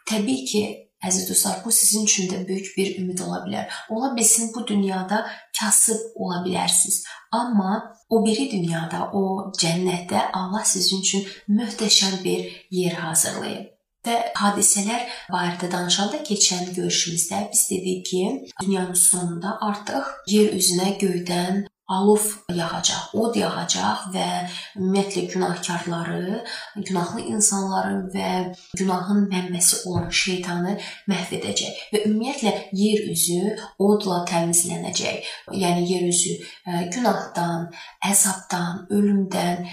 Təbii 0.10 0.46
ki, 0.46 0.64
Əziz 1.08 1.30
dostlar, 1.30 1.58
bu 1.66 1.72
sizin 1.72 2.06
üçün 2.06 2.30
də 2.32 2.38
böyük 2.48 2.70
bir 2.78 2.94
ümid 3.02 3.20
ola 3.26 3.42
bilər. 3.46 3.72
Ola 3.90 4.14
bilsin 4.16 4.54
bu 4.56 4.68
dünyada 4.68 5.26
kasıb 5.60 6.00
ola 6.16 6.40
bilərsiniz, 6.46 7.04
amma 7.32 7.96
o 8.10 8.26
biri 8.26 8.48
dünyada, 8.52 9.10
o 9.12 9.52
cənnətdə 9.60 10.30
Allah 10.34 10.64
sizin 10.66 11.02
üçün 11.04 11.28
möhtəşəm 11.60 12.24
bir 12.24 12.48
yer 12.72 12.96
hazırlayıb. 13.04 13.70
Və 14.04 14.16
hadisələr 14.36 15.04
barədə 15.32 15.70
danışanda 15.72 16.24
keçən 16.28 16.74
görüşümüzdə 16.76 17.46
biz 17.52 17.68
dedik 17.70 18.06
ki, 18.06 18.24
dünyanın 18.62 19.00
sonunda 19.00 19.58
artıq 19.62 20.10
yer 20.28 20.52
üzünə 20.60 20.90
göydən 21.04 21.64
alov 21.88 22.24
yağacaq, 22.50 23.12
od 23.20 23.36
yağacaq 23.36 24.06
və 24.14 24.28
ümumiyyətlə 24.80 25.24
günahkarları, 25.34 26.38
günahlı 26.76 27.26
insanları 27.34 27.98
və 28.14 28.30
günahın 28.80 29.26
mənbəsi 29.32 29.82
olan 29.90 30.08
şeytanı 30.24 30.78
məhv 31.12 31.34
edəcək 31.40 31.82
və 31.94 32.04
ümumiyyətlə 32.08 32.54
yer 32.80 33.04
üzü 33.12 33.58
odla 33.84 34.22
təmizlənəcək. 34.32 35.28
Yəni 35.52 35.84
yer 35.92 36.08
üzü 36.08 36.38
e, 36.40 36.86
günahdan, 36.96 37.68
əzabdan, 38.12 38.86
ölümdən, 38.96 39.68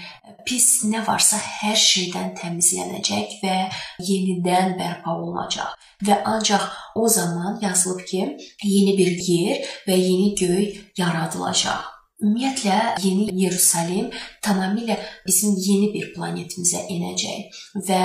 pis 0.45 0.83
nə 0.91 1.05
varsa 1.07 1.39
hər 1.61 1.79
şeydən 1.79 2.35
təmizlənəcək 2.41 3.39
və 3.45 3.57
yenidən 4.03 4.75
bərpa 4.79 5.15
olunacaq. 5.15 5.77
Və 6.01 6.17
ancaq 6.25 6.63
o 6.95 7.07
zaman 7.07 7.59
yazılıb 7.61 8.05
ki, 8.09 8.21
yeni 8.63 8.97
bir 8.97 9.11
yer 9.27 9.67
və 9.87 9.95
yeni 9.95 10.33
göy 10.35 10.65
yaradılacaq. 10.97 12.01
Ümumiyyətlə 12.21 12.75
Yeni 13.01 13.31
Yerusəlim 13.33 14.11
tamamilə 14.45 14.93
bizim 15.25 15.55
yeni 15.57 15.87
bir 15.93 16.11
planetimizə 16.13 16.83
enəcək 16.93 17.61
və 17.87 18.01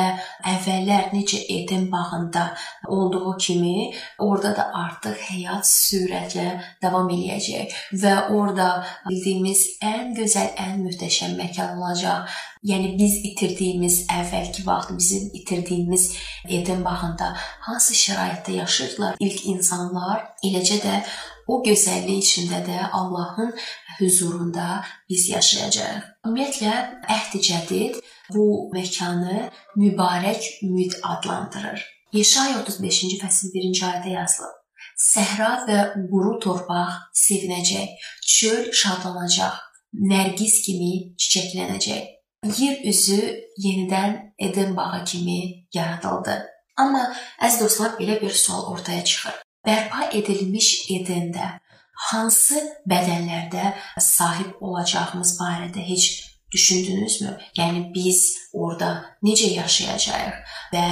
əvvəllər 0.52 1.10
necə 1.12 1.42
Eden 1.52 1.84
bağında 1.92 2.46
olduğu 2.96 3.34
kimi 3.36 3.90
orada 4.18 4.54
da 4.56 4.64
artıq 4.84 5.20
həyat 5.26 5.68
sürətlə 5.68 6.46
davam 6.82 7.12
eləyəcək 7.12 7.76
və 8.04 8.14
orada 8.38 8.70
bildiyimiz 9.04 9.66
ən 9.84 10.16
gözəl, 10.16 10.48
ən 10.64 10.80
möhtəşəm 10.86 11.36
məkan 11.42 11.76
olacaq. 11.76 12.32
Yəni 12.66 12.96
biz 12.98 13.20
itirdiyimiz 13.28 13.96
əvvəlki 14.10 14.64
vaxt 14.66 14.90
bizim 14.98 15.28
itirdiyimiz 15.38 16.06
Eden 16.48 16.82
bağında 16.84 17.28
hansı 17.66 17.94
şəraitdə 17.94 18.56
yaşayırdılar 18.56 19.20
ilk 19.26 19.44
insanlar, 19.52 20.24
eləcə 20.46 20.78
də 20.82 20.94
o 21.46 21.60
gözəllik 21.62 22.24
içində 22.24 22.62
də 22.66 22.88
Allahın 22.92 23.52
huzurunda 23.98 24.82
biz 25.10 25.28
yaşayacağıq. 25.30 26.08
Ümumiyyətlə 26.26 26.74
Əhd-i 27.16 27.42
Cədid 27.48 28.00
bu 28.34 28.46
məkanı 28.74 29.50
mübarək 29.76 30.50
ümid 30.66 30.98
adlandırır. 31.02 31.86
Yeşaya 32.18 32.64
35-ci 32.64 33.20
fəsil 33.22 33.54
1-ci 33.54 33.86
ayədə 33.92 34.16
yazılıb. 34.16 34.58
Səhra 35.06 35.52
və 35.68 35.78
quru 36.10 36.38
torpaq 36.42 36.98
sevinəcək, 37.22 37.94
çöl 38.36 38.70
şadlanacaq, 38.82 39.62
nərgiz 40.12 40.62
kimi 40.66 40.92
çiçəklənəcək. 41.20 42.15
Yer 42.58 42.84
üzü 42.84 43.20
yenidən 43.58 44.34
Eden 44.38 44.76
bağı 44.76 45.04
kimi 45.04 45.40
yaradıldı. 45.74 46.36
Amma 46.76 47.08
əziz 47.40 47.60
dostlar, 47.60 47.96
belə 48.00 48.20
bir 48.22 48.30
sual 48.30 48.72
ortaya 48.72 49.04
çıxır 49.04 49.46
bərpa 49.66 50.10
edilmiş 50.14 50.68
Edəndə 50.94 51.48
hansı 52.10 52.60
bədənlərdə 52.88 53.72
sahib 54.02 54.60
olacağımız 54.60 55.34
barədə 55.40 55.82
heç 55.90 56.06
düşündünüzmü? 56.52 57.32
Yəni 57.58 57.82
biz 57.94 58.22
orada 58.52 58.90
necə 59.26 59.50
yaşayacağıq 59.56 60.54
və 60.74 60.84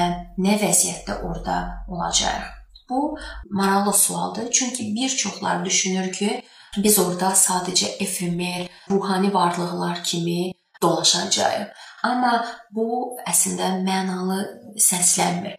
nə 0.47 0.59
vəziyyətdə 0.63 1.21
orada 1.29 1.59
olacağıq? 1.89 2.51
Bu 2.91 3.17
maraqlı 3.51 3.93
sualdır. 3.93 4.51
Çünki 4.51 4.95
bir 4.95 5.09
çoxlar 5.09 5.65
düşünür 5.65 6.13
ki, 6.13 6.43
biz 6.77 6.99
orada 6.99 7.31
sadəcə 7.33 8.03
efemer, 8.03 8.67
ruhani 8.91 9.35
varlıqlar 9.35 10.05
kimi 10.05 10.53
dolaşacağıq. 10.85 11.85
Amma 12.05 12.35
bu 12.77 12.87
əslində 13.27 13.75
mənalı 13.85 14.41
səslənmir. 14.89 15.59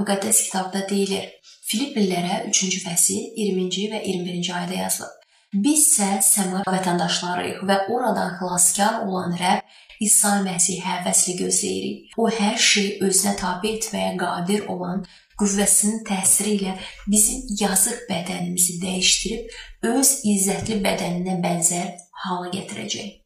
Müqəddəs 0.00 0.44
kitabda 0.46 0.84
deyilir: 0.90 1.30
Filippillərə 1.70 2.44
3-cü 2.50 2.82
fəsil 2.84 3.30
20-ci 3.38 3.88
və 3.92 4.02
21-ci 4.02 4.54
ayədə 4.54 4.78
yazılıb. 4.84 5.16
Biz 5.50 5.80
isə 5.82 6.08
səma 6.22 6.60
vətəndaşlarıyıq 6.70 7.62
və 7.66 7.76
oradan 7.90 8.36
xilaskar 8.38 9.00
olan 9.06 9.32
Rəbb 9.38 9.78
İsa 10.06 10.36
Məsih 10.44 10.78
həvəsli 10.86 11.34
gözləyirik. 11.40 12.14
O 12.16 12.28
hər 12.32 12.54
şeyi 12.56 13.00
özünə 13.04 13.34
tabe 13.40 13.74
etməyə 13.74 14.14
qadir 14.22 14.68
olan 14.72 15.02
qüvvəsinin 15.40 16.04
təsiri 16.08 16.54
ilə 16.58 16.76
bizim 17.10 17.42
yazıq 17.60 18.06
bədənimizi 18.08 18.78
dəyişdirib 18.84 19.90
öz 19.94 20.12
izzətli 20.34 20.78
bədəninə 20.86 21.40
bənzər 21.44 21.90
hala 22.24 22.52
gətirəcək. 22.54 23.19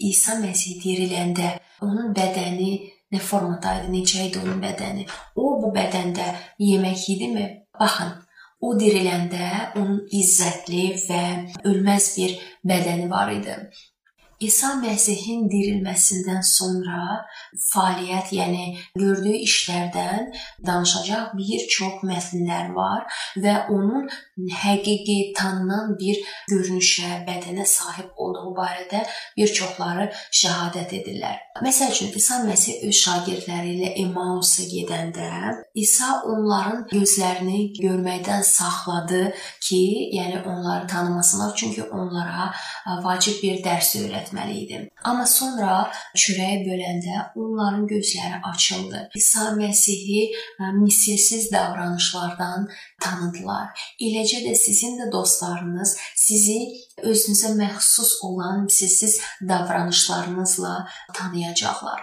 İsa 0.00 0.38
Məsih 0.42 0.80
diriləndə 0.82 1.54
onun 1.84 2.12
bədəni 2.16 2.70
nə 3.14 3.20
formada 3.20 3.76
idi, 3.80 3.90
necə 3.94 4.26
idi 4.28 4.42
onun 4.42 4.60
bədəni. 4.62 5.06
O 5.36 5.56
bu 5.62 5.72
bədəndə 5.74 6.26
yemək 6.58 7.08
yedimi? 7.10 7.46
Baxın, 7.78 8.12
o 8.60 8.74
diriləndə 8.78 9.48
onun 9.80 10.04
izzətli 10.20 10.84
və 11.06 11.22
ölməz 11.70 12.10
bir 12.18 12.38
bədəni 12.70 13.10
var 13.10 13.32
idi. 13.34 13.56
İsa 14.40 14.74
Məsihin 14.82 15.46
dirilməsindən 15.48 16.42
sonra 16.42 17.24
fəaliyyət, 17.70 18.32
yəni 18.34 18.64
gördüyü 18.98 19.38
işlərdən 19.46 20.32
danışacaq 20.66 21.36
bir 21.38 21.66
çox 21.70 22.02
mətnlər 22.08 22.74
var 22.74 23.06
və 23.38 23.54
onun 23.70 24.08
həqiqi 24.64 25.32
tanınan 25.38 25.94
bir 26.00 26.18
görünüşə, 26.50 27.22
bədənə 27.28 27.66
sahib 27.66 28.10
olduğu 28.16 28.54
barədə 28.58 29.04
bir 29.36 29.54
çoxları 29.60 30.10
şahadət 30.42 30.96
edirlər. 30.98 31.38
Məsəl 31.62 31.94
üçün 31.94 32.10
İsa 32.18 32.40
Məsih 32.42 32.82
öz 32.88 32.96
şagirdləri 32.98 33.76
ilə 33.76 33.92
Emmausa 34.02 34.66
gedəndə 34.66 35.30
İsa 35.78 36.24
onların 36.26 36.88
gözlərini 36.90 37.60
görməkdən 37.78 38.42
saxladı 38.42 39.22
ki, 39.62 39.82
yəni 40.18 40.42
onları 40.42 40.86
tanımasınlar, 40.86 41.54
çünki 41.56 41.82
onlara 41.82 42.50
vacib 43.06 43.38
bir 43.42 43.62
dərs 43.64 43.94
öyrətdi 44.02 44.33
etməli 44.34 44.64
idim. 44.64 44.88
Amma 45.04 45.26
sonra 45.26 45.90
çörəyi 46.16 46.62
böləndə 46.66 47.16
onların 47.36 47.86
gözləri 47.86 48.40
açıldı. 48.52 49.08
İsa 49.14 49.54
Məsihi 49.58 50.32
misilsiz 50.82 51.52
davranışlardan 51.52 52.68
tanıdılar. 53.02 53.68
Eləcə 54.00 54.44
də 54.46 54.54
sizin 54.54 54.98
də 54.98 55.12
dostlarınız 55.12 55.96
sizi 56.16 56.58
özünüzə 57.02 57.54
məxsus 57.58 58.18
olan 58.22 58.64
misilsiz 58.64 59.20
davranışlarınızla 59.48 60.88
tanıyacaqlar. 61.14 62.00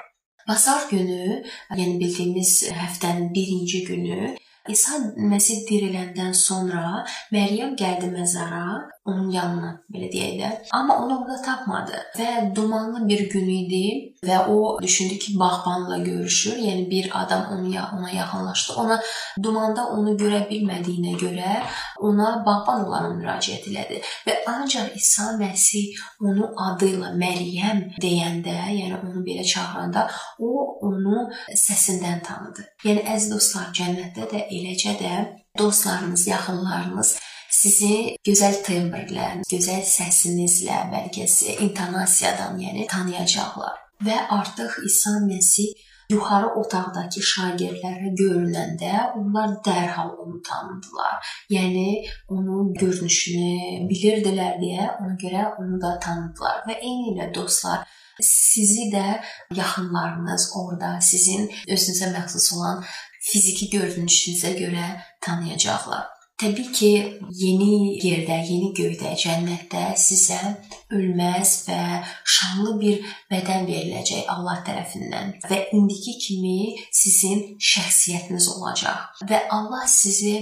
Bazar 0.48 0.90
günü, 0.90 1.44
yəni 1.72 2.00
bildiyimiz 2.00 2.64
həftənin 2.74 3.34
birinci 3.34 3.84
günü 3.86 4.36
İsa 4.70 4.98
Məsih 5.18 5.64
diriləndən 5.70 6.34
sonra 6.38 7.04
Məryəm 7.34 7.74
gəldi 7.80 8.12
məzara 8.14 8.66
onun 9.10 9.32
yanına, 9.34 9.72
belə 9.90 10.08
deyək 10.14 10.34
də. 10.38 10.50
Amma 10.78 11.00
onu 11.02 11.16
orada 11.24 11.42
tapmadı 11.42 11.98
və 12.20 12.56
dumanlı 12.56 13.08
bir 13.10 13.24
gün 13.32 13.48
idi 13.50 13.86
və 14.26 14.38
o 14.54 14.78
düşündü 14.82 15.18
ki, 15.24 15.34
bağbanla 15.40 15.98
görüşür. 15.98 16.60
Yəni 16.62 16.90
bir 16.90 17.10
adam 17.24 17.48
onu 17.54 17.72
ona 17.98 18.10
yaxınlaşdı. 18.12 18.74
Ona 18.74 19.00
dumanda 19.44 19.88
onu 19.96 20.14
görə 20.22 20.44
bilmədiyinə 20.50 21.16
görə 21.24 21.56
ona 22.00 22.30
bağban 22.46 22.86
olaraq 22.86 23.18
müraciət 23.18 23.66
elədi 23.72 24.02
və 24.28 24.38
ancaq 24.54 24.94
İsa 24.96 25.32
Məsih 25.42 25.98
onu 26.22 26.52
adı 26.68 26.92
ilə 26.94 27.12
Məryəm 27.24 27.82
deyəndə, 28.02 28.58
yəni 28.78 29.02
onu 29.02 29.26
belə 29.26 29.48
çağıranda, 29.54 30.06
o 30.40 30.78
onu 30.86 31.26
səsindən 31.58 32.22
tanıdı. 32.28 32.68
Yəni 32.86 33.08
əziz 33.16 33.34
dostlar, 33.34 33.74
cənnətdə 33.74 34.30
də 34.30 34.46
eləcə 34.58 34.96
də 35.00 35.14
dostlarınız, 35.60 36.28
yaxınlarınız 36.28 37.16
sizi 37.52 37.94
gözəl 38.28 38.62
tembrlə, 38.66 39.28
gözəl 39.52 39.84
səsinizlə, 39.86 40.80
bəlkə 40.94 41.28
intonasiyadan, 41.68 42.60
yəni 42.66 42.88
tanıyacaqlar. 42.92 43.80
Və 44.06 44.18
artıq 44.40 44.80
İsa 44.88 45.20
Məsih 45.28 45.74
yuxarı 46.12 46.50
otaqdakı 46.62 47.22
şagirdlərə 47.32 48.12
görünəndə 48.22 48.94
onlar 49.20 49.54
dərhal 49.68 50.10
onu 50.24 50.42
tanıdılar. 50.48 51.32
Yəni 51.54 51.86
onun 52.36 52.74
görünüşünü 52.82 53.88
bilirdilər 53.92 54.58
deyə 54.64 54.90
ona 55.00 55.16
görə 55.24 55.46
onu 55.62 55.80
da 55.84 55.98
tanıdılar 56.06 56.64
və 56.68 56.80
eyni 56.82 57.14
ilə 57.14 57.30
dostlar 57.36 57.86
sizi 58.22 58.90
də 58.94 59.22
yaxınlarınız 59.56 60.52
orada 60.60 60.92
sizin 61.02 61.48
özünüzə 61.68 62.12
məxsus 62.16 62.52
olan 62.58 62.84
fiziki 63.22 63.70
görünüşünüzə 63.76 64.56
görə 64.58 64.88
tanıyacaqlar. 65.22 66.10
Təbii 66.42 66.72
ki, 66.74 66.90
yeni 67.38 67.74
yerdə, 68.02 68.40
yeni 68.48 68.72
göydə, 68.74 69.12
cənnətdə 69.24 69.92
sizə 70.02 70.40
ölməz 70.90 71.52
və 71.68 71.82
şanlı 72.36 72.72
bir 72.80 73.12
bədən 73.30 73.68
veriləcək 73.70 74.32
Allah 74.34 74.64
tərəfindən 74.66 75.36
və 75.52 75.60
indiki 75.78 76.16
kimi 76.24 76.56
sizin 76.90 77.44
şəxsiyyətiniz 77.72 78.50
olacaq 78.56 79.22
və 79.30 79.44
Allah 79.54 79.86
sizi 79.86 80.34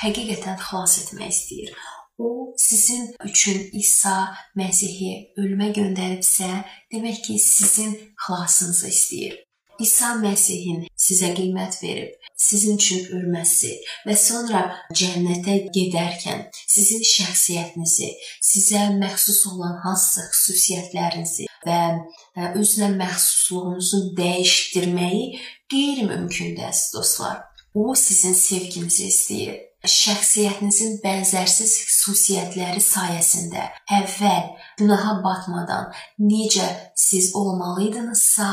həqiqətən 0.00 0.56
xilas 0.64 0.96
etmək 1.04 1.36
istəyir. 1.36 1.76
O 2.18 2.54
sizin 2.56 3.10
üçün 3.28 3.68
İsa 3.76 4.16
Məsihi 4.56 5.34
ölümə 5.36 5.68
göndəribsə, 5.76 6.48
demək 6.92 7.24
ki, 7.26 7.38
sizin 7.38 7.92
xilasınızı 8.24 8.88
istəyir. 8.88 9.40
İsa 9.80 10.14
Məsihin 10.20 10.84
sizə 10.96 11.32
qiymət 11.36 11.80
verib, 11.82 12.12
sizin 12.36 12.76
üçün 12.76 13.06
ölməsi 13.16 13.72
və 14.06 14.16
sonra 14.18 14.62
cənnətə 14.94 15.58
gedərkən 15.74 16.44
sizin 16.54 17.02
şəxsiyyətinizi, 17.12 18.10
sizə 18.42 18.84
məxsus 18.98 19.42
olan 19.52 19.78
hansısa 19.84 20.28
xüsusiyyətlərinizi 20.32 21.48
və 21.66 21.80
e, 21.92 22.52
özünə 22.60 22.92
məxsusluğunuzu 22.96 24.02
dəyişdirməyi 24.18 25.26
qeyri-mümkündür, 25.72 26.80
dostlar. 26.94 27.42
O 27.74 27.94
sizin 27.96 28.34
sevginizi 28.36 29.06
istəyir 29.08 29.60
şəxsiyyətinizin 29.88 31.00
bənzərsiz 31.02 31.72
xüsusiyyətləri 31.88 32.82
sayəsində 32.84 33.64
əvvəl 33.96 34.52
günaha 34.78 35.16
batmadan 35.24 35.88
necə 36.22 36.68
siz 36.94 37.32
olmalıydınızsa, 37.38 38.50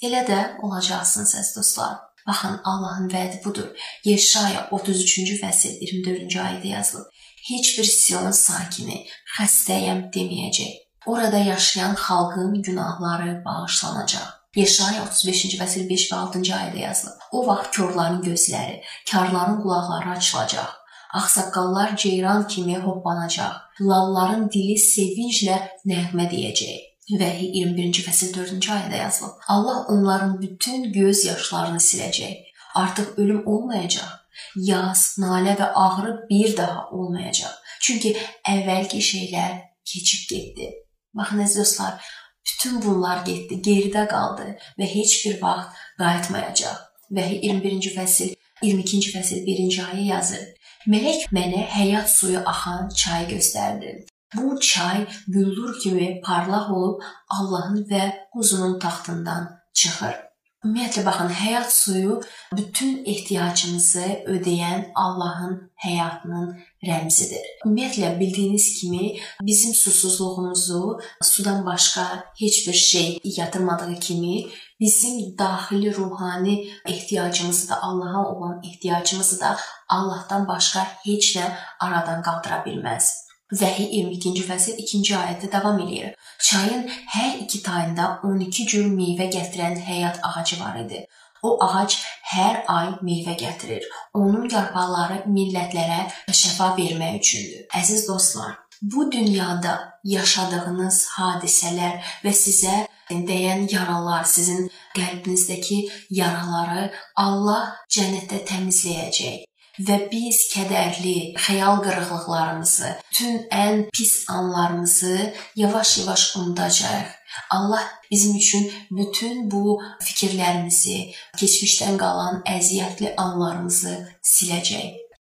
Elə 0.00 0.22
də 0.24 0.36
olacaqsınız 0.64 1.34
əziz 1.36 1.56
dostlar. 1.58 1.98
Baxın, 2.26 2.60
Allahın 2.64 3.08
vədi 3.08 3.44
budur. 3.44 3.68
Yeşaya 4.04 4.68
33-cü 4.72 5.36
fəsil 5.42 5.78
24-cü 5.86 6.38
ayədə 6.46 6.68
yazılıb. 6.76 7.06
Heç 7.48 7.78
bir 7.78 7.88
Sion 7.88 8.30
sakini 8.30 8.98
xəstəyəm 9.36 10.02
deməyəcək. 10.14 10.74
Orada 11.06 11.38
yaşayan 11.38 11.94
xalqın 11.94 12.62
günahları 12.62 13.42
bağışlanacaq. 13.44 14.28
Yeşaya 14.56 15.02
35-ci 15.06 15.56
fəsil 15.62 15.88
5 15.90 16.04
və 16.10 16.16
6-cı 16.26 16.52
ayədə 16.58 16.80
yazılıb. 16.84 17.24
O 17.32 17.46
vaxt 17.46 17.72
körlərin 17.76 18.20
gözləri, 18.26 18.82
karların 19.10 19.62
qulaqları 19.62 20.10
açılacaq. 20.16 20.76
Ağsaqqallar 21.14 21.96
ceyran 21.96 22.46
kimi 22.48 22.78
hoppanacaq. 22.78 23.54
Lalların 23.80 24.48
dili 24.54 24.76
sevinclə 24.78 25.56
nəğmə 25.86 26.28
deyəcək. 26.34 26.89
Vəhi 27.18 27.48
21-ci 27.58 28.04
fəsil 28.06 28.30
4-cü 28.36 28.70
ayədə 28.70 28.98
yazılıb. 29.00 29.38
Allah 29.48 29.86
onların 29.88 30.36
bütün 30.42 30.92
göz 30.92 31.24
yaşlarını 31.24 31.80
siləcək. 31.82 32.36
Artıq 32.74 33.16
ölüm 33.16 33.46
olmayacaq. 33.46 34.10
Yas, 34.56 35.18
nalə 35.18 35.56
və 35.58 35.72
ağrı 35.74 36.12
bir 36.30 36.56
daha 36.56 36.88
olmayacaq. 36.90 37.56
Çünki 37.80 38.14
əvvəlki 38.48 39.00
şeylər 39.02 39.56
keçib 39.84 40.28
getdi. 40.30 40.70
Baxın 41.14 41.42
əziz 41.44 41.58
dostlar, 41.58 42.12
bütün 42.46 42.78
bunlar 42.82 43.24
getdi, 43.26 43.58
geridə 43.66 44.06
qaldı 44.08 44.46
və 44.78 44.86
heç 44.94 45.16
bir 45.24 45.40
vaxt 45.42 45.82
qayıtmayacaq. 45.98 46.78
Vəhi 47.10 47.40
21-ci 47.42 47.94
fəsil 47.96 48.34
22-ci 48.62 49.10
fəsil 49.16 49.42
1-ci 49.48 49.82
ayə 49.88 50.06
yazır. 50.12 50.46
Mələk 50.86 51.26
mənə 51.34 51.66
həyat 51.74 52.08
suyu 52.08 52.40
axan 52.46 52.88
çay 53.02 53.26
göstərdi. 53.34 53.98
Bu 54.36 54.60
çay 54.60 55.06
güllür 55.28 55.80
kimi 55.82 56.20
parlaq 56.20 56.70
olub 56.70 57.02
Allahın 57.28 57.84
və 57.90 58.02
quzunun 58.32 58.78
taxtından 58.78 59.48
çıxır. 59.74 60.30
Ümumiyyətlə 60.60 61.02
baxın, 61.06 61.30
həyat 61.32 61.70
suyu 61.72 62.16
bütün 62.52 62.98
ehtiyacımızı 63.08 64.08
ödəyən 64.32 64.82
Allahın 65.02 65.54
həyatının 65.84 66.50
rəmzidir. 66.84 67.46
Ümumiyyətlə 67.64 68.10
bildiyiniz 68.18 68.66
kimi 68.80 69.14
bizim 69.42 69.72
susuzluğumuzu 69.74 71.00
sudan 71.22 71.64
başqa 71.66 72.04
heç 72.40 72.68
bir 72.68 72.78
şey 72.90 73.18
yatırmadığı 73.24 73.94
kimi 74.00 74.46
bizim 74.80 75.38
daxili 75.38 75.94
ruhani 75.94 76.68
ehtiyacımızı 76.86 77.68
da 77.68 77.82
Allaha 77.82 78.26
olan 78.26 78.62
ehtiyacımızı 78.64 79.40
da 79.40 79.56
Allahdan 79.88 80.48
başqa 80.48 80.86
heç 81.04 81.36
nə 81.36 81.50
aradan 81.80 82.22
qaldıra 82.22 82.62
bilməz. 82.68 83.29
Vəhi 83.50 83.84
22-ci 83.90 84.42
fəsil 84.46 84.76
2-ci 84.78 85.14
ayədə 85.18 85.48
davam 85.50 85.78
eləyir. 85.82 86.12
Çayın 86.38 86.84
hər 87.14 87.40
iki 87.44 87.62
tayında 87.66 88.20
12 88.28 88.66
cür 88.72 88.86
meyvə 88.92 89.26
gətirən 89.34 89.74
həyat 89.86 90.20
ağacı 90.28 90.60
var 90.60 90.78
idi. 90.84 91.00
O 91.42 91.56
ağac 91.64 91.96
hər 92.34 92.60
ay 92.68 92.92
meyvə 93.02 93.34
gətirir. 93.42 93.88
Onun 94.14 94.46
yarpaqları 94.54 95.24
millətlərə 95.34 96.06
şəfa 96.42 96.70
vermək 96.78 97.18
üçündür. 97.18 97.66
Əziz 97.80 98.06
dostlar, 98.08 98.54
bu 98.82 99.10
dünyada 99.12 99.74
yaşadığınız 100.14 101.02
hadisələr 101.16 102.14
və 102.24 102.36
sizə 102.44 102.84
dəyən 103.10 103.66
yaralar, 103.72 104.24
sizin 104.24 104.70
qəlbinizdəki 104.94 105.82
yaraları 106.22 106.90
Allah 107.26 107.70
cənnətdə 107.90 108.44
təmizləyəcək 108.46 109.49
və 109.86 110.00
biz 110.12 110.42
kədərli 110.54 111.16
xəyal 111.46 111.80
qırıqlıqlarımızı, 111.86 112.92
bütün 113.10 113.40
ən 113.64 113.86
pis 113.94 114.24
anlarımızı 114.28 115.32
yavaş-yavaş 115.56 116.36
unudacağıq 116.36 117.20
Allah 117.50 117.90
bizim 118.10 118.36
üçün 118.36 118.72
bütün 118.90 119.50
bu 119.50 119.80
fikirlərimizi, 120.02 121.12
keçmişdən 121.38 121.98
qalan 121.98 122.42
əziyyətli 122.46 123.14
anlarımızı 123.16 123.94
siləcək. 124.32 124.98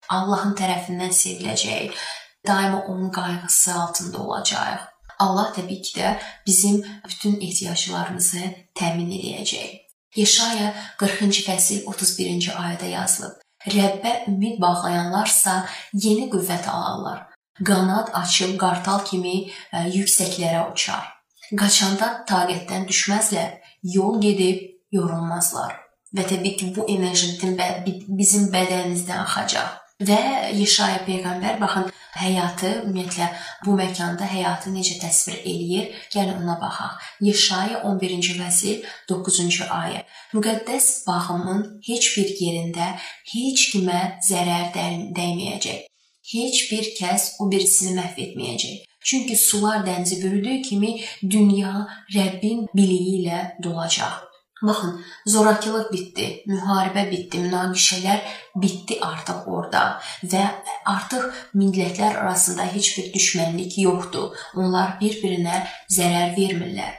Allahın 0.10 0.56
tərəfindən 0.60 1.14
seviləcək. 1.16 1.92
Daima 2.48 2.82
onun 2.86 3.12
qayğısı 3.12 3.74
altında 3.74 4.18
olacağıq. 4.18 4.88
Allah 5.20 5.54
təbii 5.56 5.82
ki 5.82 6.00
də 6.00 6.16
bizim 6.48 6.82
bütün 7.08 7.42
ehtiyaclarımızı 7.42 8.44
təmin 8.76 9.12
edəcək. 9.20 9.78
Yeşaya 10.16 10.74
40-cı 11.00 11.46
fəsil 11.48 11.84
31-ci 11.86 12.52
ayədə 12.52 12.90
yazılıb. 12.90 13.41
Rəbbə 13.70 14.14
ümid 14.32 14.58
bağlayanlarsa 14.62 15.66
yeni 15.94 16.30
qüvvət 16.34 16.70
alarlar. 16.72 17.28
Qanad 17.62 18.10
açıb 18.18 18.56
qartal 18.62 19.04
kimi 19.06 19.36
ə, 19.46 19.86
yüksəklərə 19.94 20.64
uçar. 20.72 21.06
Qaçanda 21.60 22.24
taqətdən 22.30 22.88
düşməzlər, 22.90 23.60
yol 23.84 24.18
gedib 24.24 24.64
yorulmazlar. 24.96 25.76
Və 26.16 26.26
təbii 26.28 26.58
ki, 26.58 26.72
bu 26.76 26.88
enerji 26.92 27.36
bizim 28.08 28.50
bədənimizdən 28.56 29.24
axacaq. 29.26 29.81
Və 30.02 30.22
Yeşaya 30.58 31.04
peyğəmbər 31.06 31.60
baxın 31.62 31.92
həyatı 32.18 32.70
ümumiyyətlə 32.80 33.28
bu 33.66 33.76
məkanda 33.78 34.26
həyatı 34.26 34.72
necə 34.74 34.98
təsvir 35.02 35.38
eləyir? 35.52 35.92
Gəlin 36.14 36.42
ona 36.42 36.56
baxaq. 36.62 36.96
Yeşaya 37.28 37.84
11-ci 37.90 38.34
fəsil 38.40 38.88
9-cu 39.12 39.68
ayə. 39.78 40.02
Müqəddəs 40.34 40.88
bağımın 41.08 41.62
heç 41.88 42.10
bir 42.18 42.34
yerində 42.42 42.88
heç 43.34 43.68
kimə 43.76 44.02
zərər 44.30 44.74
dəyməyəcək. 45.20 45.86
Heç 46.34 46.64
bir 46.72 46.90
kəs 46.98 47.28
o 47.40 47.50
birisini 47.52 47.94
məhv 48.00 48.18
etməyəcək. 48.26 48.82
Çünki 49.06 49.38
sular 49.38 49.86
dənizi 49.86 50.22
bürüdüyü 50.24 50.62
kimi 50.62 50.98
dünya 51.30 51.88
Rəbbin 52.16 52.68
biliyi 52.74 53.22
ilə 53.22 53.40
dolacaq. 53.64 54.31
Baxın, 54.62 54.98
zorakılıq 55.26 55.88
bitdi, 55.94 56.26
müharibə 56.48 57.04
bitdi, 57.12 57.40
münaqişələr 57.46 58.20
bitdi 58.64 58.98
artıq 59.02 59.48
orada 59.50 59.82
və 60.34 60.44
artıq 60.86 61.40
millətlər 61.58 62.20
arasında 62.24 62.68
heç 62.76 62.92
bir 62.98 63.08
düşmənlik 63.16 63.80
yoxdur. 63.82 64.38
Onlar 64.56 65.00
bir-birinə 65.02 65.64
zərər 65.98 66.36
vermirlər. 66.38 66.94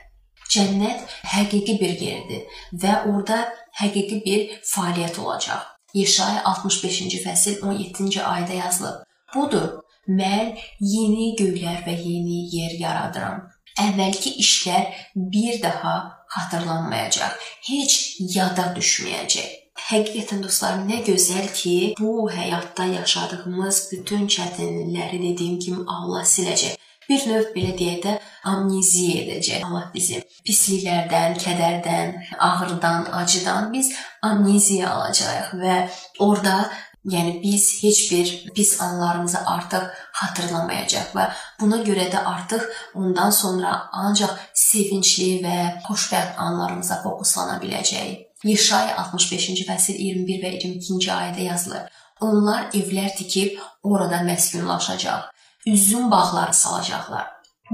Cənnət 0.54 1.14
həqiqi 1.34 1.78
bir 1.80 2.02
yerdir 2.06 2.58
və 2.82 2.98
orada 3.12 3.38
həqiqi 3.78 4.18
bir 4.26 4.58
fəaliyyət 4.72 5.22
olacaq. 5.22 5.62
Yeşaya 5.94 6.42
65-ci 6.50 7.22
fəsil 7.22 7.62
17-ci 7.62 8.20
ayədə 8.26 8.58
yazılıb. 8.58 9.06
Budur, 9.34 9.70
mən 10.08 10.56
yeni 10.80 11.32
göylər 11.38 11.84
və 11.86 11.94
yeni 11.94 12.44
yer 12.56 12.78
yaradıram 12.80 13.42
əvvəlki 13.80 14.34
işlər 14.42 14.90
bir 15.16 15.62
daha 15.62 15.94
xatırlanmayacaq. 16.34 17.32
Heç 17.70 17.98
yada 18.36 18.72
düşməyəcək. 18.76 19.50
Həqiqətən 19.82 20.44
dostlarım, 20.44 20.86
nə 20.88 21.00
gözəl 21.06 21.48
ki, 21.56 21.74
bu 21.98 22.30
həyatda 22.30 22.86
yaşadığımız 22.92 23.88
bütün 23.92 24.28
çətinlikləri 24.34 25.18
dediyim 25.22 25.58
kimi 25.58 25.84
Allah 25.86 26.22
siləcək. 26.34 26.78
Bir 27.08 27.24
növ 27.28 27.48
belə 27.56 27.72
deyək 27.78 27.98
də 28.04 28.12
amneziya 28.52 29.24
edəcək 29.24 29.64
Allah 29.66 29.88
bizi. 29.94 30.20
Pisliklərdən, 30.46 31.34
kədərdən, 31.42 32.14
ağrıdan, 32.48 33.10
acıdan 33.20 33.72
biz 33.74 33.90
amneziya 34.22 34.92
alacağıq 34.94 35.52
və 35.64 35.76
orada 36.18 36.56
Yəni 37.04 37.42
biz 37.42 37.82
heç 37.82 38.12
bir 38.12 38.50
pis 38.54 38.80
anlarımızı 38.80 39.38
artıq 39.46 39.86
xatırlamayacaq 40.18 41.08
və 41.16 41.24
buna 41.60 41.80
görə 41.82 42.04
də 42.12 42.20
artıq 42.24 42.62
ondan 42.94 43.30
sonra 43.30 43.72
ancaq 43.92 44.36
sevincli 44.54 45.40
və 45.42 45.56
xoşbəxt 45.86 46.38
anlarımıza 46.44 47.00
fokuslana 47.02 47.56
biləcəyik. 47.64 48.28
Yeşaya 48.44 48.94
65-ci 49.00 49.66
fəsil 49.66 49.98
21 49.98 50.44
və 50.44 50.52
22-ci 50.54 51.10
ayədə 51.16 51.48
yazılır. 51.48 51.90
Onlar 52.20 52.70
evlər 52.78 53.10
tikib 53.18 53.58
orada 53.82 54.22
məskunlaşacaq. 54.28 55.26
Üzüm 55.66 56.10
bağları 56.10 56.54
salacaqlar. 56.54 57.26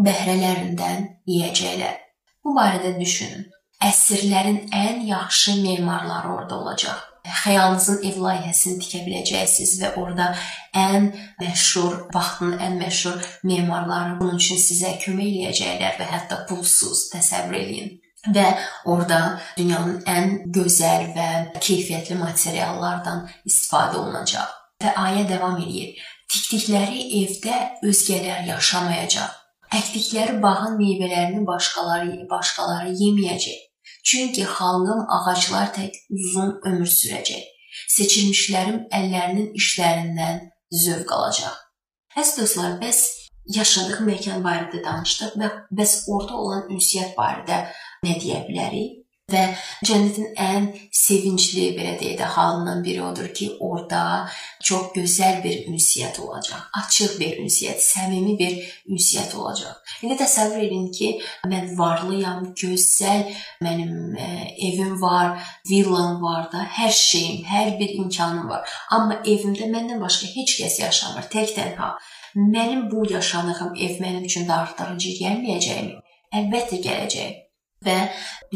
Bəhrələrindən 0.09 1.05
yeyəcəklər. 1.29 2.01
Bu 2.45 2.57
barədə 2.57 2.97
düşünün. 3.01 3.45
Əsrlərin 3.85 4.73
ən 4.73 5.05
yaxşı 5.13 5.61
memarları 5.63 6.33
orada 6.33 6.61
olacaq 6.61 7.08
xəyalınızın 7.43 8.03
ev 8.09 8.19
layihəsini 8.25 8.83
tikə 8.83 9.05
biləcəksiniz 9.07 9.77
və 9.83 9.93
orada 10.01 10.33
ən 10.77 11.09
məşhur, 11.41 12.09
vaxtın 12.15 12.59
ən 12.65 12.77
məşhur 12.83 13.23
memarları 13.51 14.19
bunun 14.21 14.43
üçün 14.43 14.61
sizə 14.63 14.97
kömək 15.03 15.31
eləyəcəklər 15.31 15.97
və 16.01 16.11
hətta 16.13 16.45
pulsuz 16.51 17.09
təsəvvür 17.15 17.59
eləyin 17.63 17.97
və 18.35 18.47
orada 18.85 19.39
dünyanın 19.57 20.01
ən 20.11 20.31
gözəl 20.55 21.11
və 21.17 21.29
keyfiyyətli 21.61 22.19
materiallardan 22.19 23.27
istifadə 23.49 24.01
olunacaq. 24.03 24.49
Və 24.83 24.95
ayə 24.95 25.25
davam 25.29 25.59
edir. 25.63 25.95
Tikdikləri 26.29 27.05
evdə 27.23 27.59
özgələr 27.89 28.45
yaşamayacaq. 28.51 29.31
Əkdikləri 29.79 30.43
bağın 30.43 30.77
meyvələrini 30.81 31.47
başqaları 31.47 32.29
başqaları 32.31 32.93
yeməyəcək. 33.01 33.68
Çünki 34.09 34.45
xalqım 34.57 35.01
ağaclar 35.17 35.73
tək 35.77 35.97
uzun 36.17 36.55
ömür 36.69 36.91
sürəcək. 36.99 37.43
Seçilmişlərim 37.95 38.79
əllərinin 38.99 39.51
işlərindən 39.61 40.39
zövq 40.85 41.13
alacaq. 41.17 41.57
Əziz 42.17 42.39
dostlar, 42.41 42.79
bəs 42.81 43.03
yaşadığım 43.59 44.09
məkan 44.09 44.41
barədə 44.47 44.81
danışdıq 44.87 45.37
və 45.43 45.51
bəs 45.81 45.93
orada 46.15 46.41
olan 46.45 46.73
ünsiyyət 46.73 47.13
barədə 47.19 47.61
nə 48.07 48.17
deyə 48.23 48.41
bilərik? 48.49 48.98
Və 49.29 49.43
cənnətin 49.85 50.31
ən 50.41 50.67
sevincli 50.97 51.67
belə 51.77 51.99
deyək 52.01 52.15
də 52.17 52.27
halından 52.33 52.79
biri 52.85 53.03
odur 53.05 53.27
ki, 53.37 53.49
orada 53.61 54.01
çox 54.65 54.87
gözəl 54.95 55.43
bir 55.45 55.67
ünsiyyət 55.69 56.21
olacaq. 56.25 56.63
Açıq 56.81 57.19
bir 57.21 57.35
ünsiyyət, 57.43 57.83
səmimi 57.85 58.39
bir 58.39 58.55
ünsiyyət 58.89 59.35
olacaq. 59.37 59.83
İndi 60.01 60.17
təsəvvür 60.23 60.63
edin 60.65 60.87
ki, 60.97 61.11
mən 61.53 61.75
varlıyam, 61.77 62.47
gözəl 62.57 63.27
mənim 63.67 64.17
ə, 64.17 64.29
e, 64.29 64.47
evim 64.71 64.95
var, 65.03 65.35
villam 65.69 66.23
var 66.23 66.47
da, 66.55 66.63
hər 66.79 66.95
şeyim, 66.97 67.43
hər 67.51 67.75
bir 67.83 67.93
imkanım 67.99 68.49
var. 68.49 68.79
Amma 68.97 69.19
evimdə 69.27 69.69
məndən 69.75 70.01
başqa 70.07 70.31
heç 70.39 70.55
kəs 70.63 70.79
yaşamır, 70.87 71.29
tək 71.35 71.53
tənha. 71.59 71.91
Mənim 72.57 72.89
bu 72.89 73.05
yaşadığım 73.13 73.77
ev 73.77 74.01
mənim 74.01 74.25
üçün 74.25 74.49
darıxdırıcı 74.49 75.15
gəlməyəcəkmi? 75.21 76.01
Əlbəttə 76.41 76.81
gələcək 76.89 77.37
və 77.85 77.99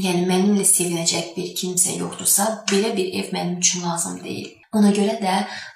yəni 0.05 0.27
mənimlə 0.29 0.65
sevinəcək 0.67 1.33
bir 1.37 1.55
kimsə 1.59 1.97
yoxdursa, 2.01 2.65
belə 2.71 2.93
bir 2.97 3.15
ev 3.21 3.33
mənim 3.37 3.59
üçün 3.63 3.87
lazım 3.87 4.19
deyil. 4.25 4.51
Ona 4.73 4.91
görə 4.97 5.19
də 5.21 5.33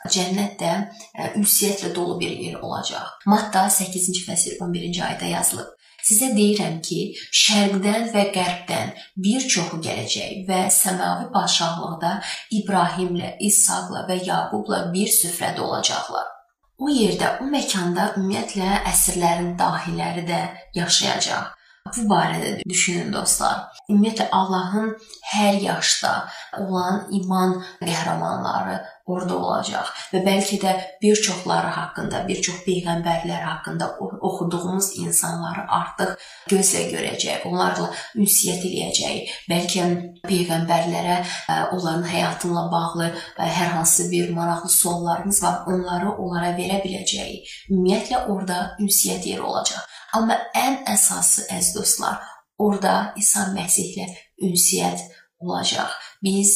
cənnət 0.08 0.54
də 0.60 0.72
e, 0.72 1.32
ünsiyyətlə 1.36 1.92
dolu 1.94 2.18
bir 2.20 2.30
yer 2.32 2.60
olacaq. 2.64 3.18
Matta 3.28 3.66
8-ci 3.72 4.22
fəsil 4.24 4.56
11-ci 4.64 5.02
ayədə 5.04 5.32
yazılıb. 5.34 5.74
Sizə 6.06 6.30
deyirəm 6.36 6.78
ki, 6.86 7.00
şərqdən 7.34 8.06
və 8.14 8.22
qərbdən 8.34 8.92
bir 9.24 9.46
çoxu 9.52 9.80
gələcək 9.82 10.46
və 10.48 10.60
səmavi 10.70 11.26
padşahlıqda 11.34 12.12
İbrahimlə, 12.60 13.34
İsaqla 13.48 14.04
və 14.08 14.20
Yaqubla 14.28 14.84
bir 14.94 15.10
süfrədə 15.10 15.64
olacaqlar. 15.66 16.30
O 16.78 16.92
yerdə, 16.92 17.32
o 17.42 17.50
məkanda 17.50 18.12
ümumiyyətlə 18.14 18.70
əsrlərin 18.92 19.54
dahiləri 19.58 20.24
də 20.30 20.40
yaşayacaq. 20.78 21.55
Bu 21.94 22.06
barədə 22.10 22.50
düşünün 22.68 23.12
dostlar. 23.12 23.64
Ümumiyyətlə 23.90 24.28
Allahın 24.34 24.92
hər 25.32 25.58
yaşda 25.62 26.12
olan 26.58 27.06
iman 27.18 27.56
qəhrəmanları 27.82 28.78
orada 29.06 29.36
olacaq 29.38 29.90
və 30.12 30.22
bəlkə 30.26 30.58
də 30.62 30.72
bir 31.02 31.20
çoxları 31.26 31.70
haqqında, 31.76 32.24
bir 32.28 32.40
çox 32.46 32.58
peyğəmbərlər 32.66 33.44
haqqında 33.46 33.88
oxuduğumuz 34.00 34.88
insanları 35.02 35.66
artıq 35.78 36.16
gözlə 36.50 36.82
görəcək, 36.90 37.46
onlarla 37.50 37.90
ünsiyyət 38.18 38.66
eləyəcək. 38.70 39.34
Bəlkə 39.52 39.86
peyğəmbərlərə 40.26 41.18
e, 41.22 41.58
onların 41.76 42.06
həyatıyla 42.10 42.64
bağlı 42.72 43.10
e, 43.12 43.46
hər 43.58 43.76
hansı 43.76 44.10
bir 44.10 44.32
maraqlı 44.34 44.70
suallarımız 44.78 45.42
var, 45.42 45.62
onları 45.70 46.10
onlara 46.10 46.56
verə 46.58 46.82
biləcəyik. 46.82 47.54
Ümumiyyətlə 47.70 48.24
orada 48.26 48.62
ünsiyyət 48.82 49.30
yeri 49.30 49.46
olacaq. 49.52 49.95
Amma 50.14 50.38
ən 50.54 50.82
əsası 50.92 51.46
əziz 51.50 51.74
dostlar, 51.74 52.20
orada 52.58 53.12
İsa 53.16 53.50
Məsihlə 53.56 54.06
ünsiyyət 54.42 55.02
olacaq. 55.40 55.92
Biz 56.22 56.52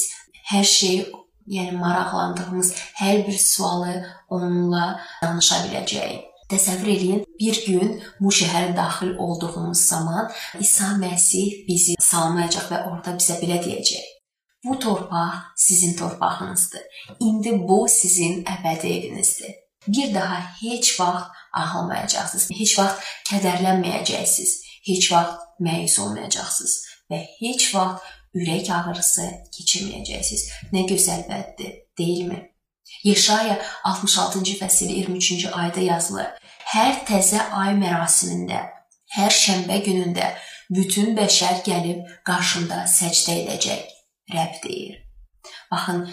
hər 0.52 0.64
şeyi, 0.64 1.04
yəni 1.50 1.76
maraqlandığımız 1.78 2.74
hər 3.00 3.26
bir 3.26 3.38
sualı 3.38 3.94
onunla 4.30 5.00
danışa 5.22 5.64
biləcəyik. 5.66 6.26
Təsəvvür 6.50 6.90
eləyin, 6.90 7.20
bir 7.38 7.58
gün 7.66 7.90
bu 8.20 8.32
şəhərə 8.34 8.72
daxil 8.76 9.12
olduğumuz 9.22 9.84
zaman 9.86 10.30
İsa 10.60 10.96
Məsih 10.98 11.60
bizi 11.68 11.94
salmayacaq 12.02 12.72
və 12.72 12.80
orada 12.88 13.14
bizə 13.20 13.38
belə 13.42 13.60
deyəcək: 13.62 14.08
Bu 14.64 14.78
torpaq 14.78 15.36
sizin 15.56 15.96
torpağınızdır. 15.96 16.82
İndi 17.20 17.52
bu 17.68 17.86
sizin 17.88 18.42
əbədi 18.44 18.90
evinizdir. 18.96 19.54
Bir 19.90 20.14
daha 20.14 20.38
heç 20.62 21.00
vaxt 21.00 21.30
ağlamayacaqsınız. 21.52 22.50
Heç 22.60 22.78
vaxt 22.78 23.08
kədərlənməyəcəksiniz. 23.30 24.52
Heç 24.86 25.12
vaxt 25.12 25.60
məyus 25.66 25.98
olmayacaqsınız 26.02 26.74
və 27.10 27.18
heç 27.40 27.74
vaxt 27.74 28.06
ürək 28.38 28.70
ağrısı 28.76 29.26
keçirməyəcəksiniz. 29.56 30.44
Nə 30.74 30.86
gözəl 30.90 31.26
vəddir, 31.30 31.74
deyilmi? 31.98 32.40
Yeşaya 33.04 33.58
66-cı 33.84 34.56
fəsil 34.60 34.94
23-cü 34.94 35.50
ayədə 35.50 35.86
yazılır. 35.88 36.30
Hər 36.70 37.02
təzə 37.08 37.42
ay 37.62 37.74
mərasimində, 37.78 38.62
hər 39.16 39.34
şənbə 39.34 39.80
günündə 39.86 40.32
bütün 40.70 41.14
bəşər 41.18 41.62
gəlib 41.66 42.06
qarşımda 42.26 42.84
səcdə 42.90 43.38
edəcək. 43.44 43.86
Rəbb 44.34 44.60
deyir. 44.66 44.98
Baxın, 45.70 46.04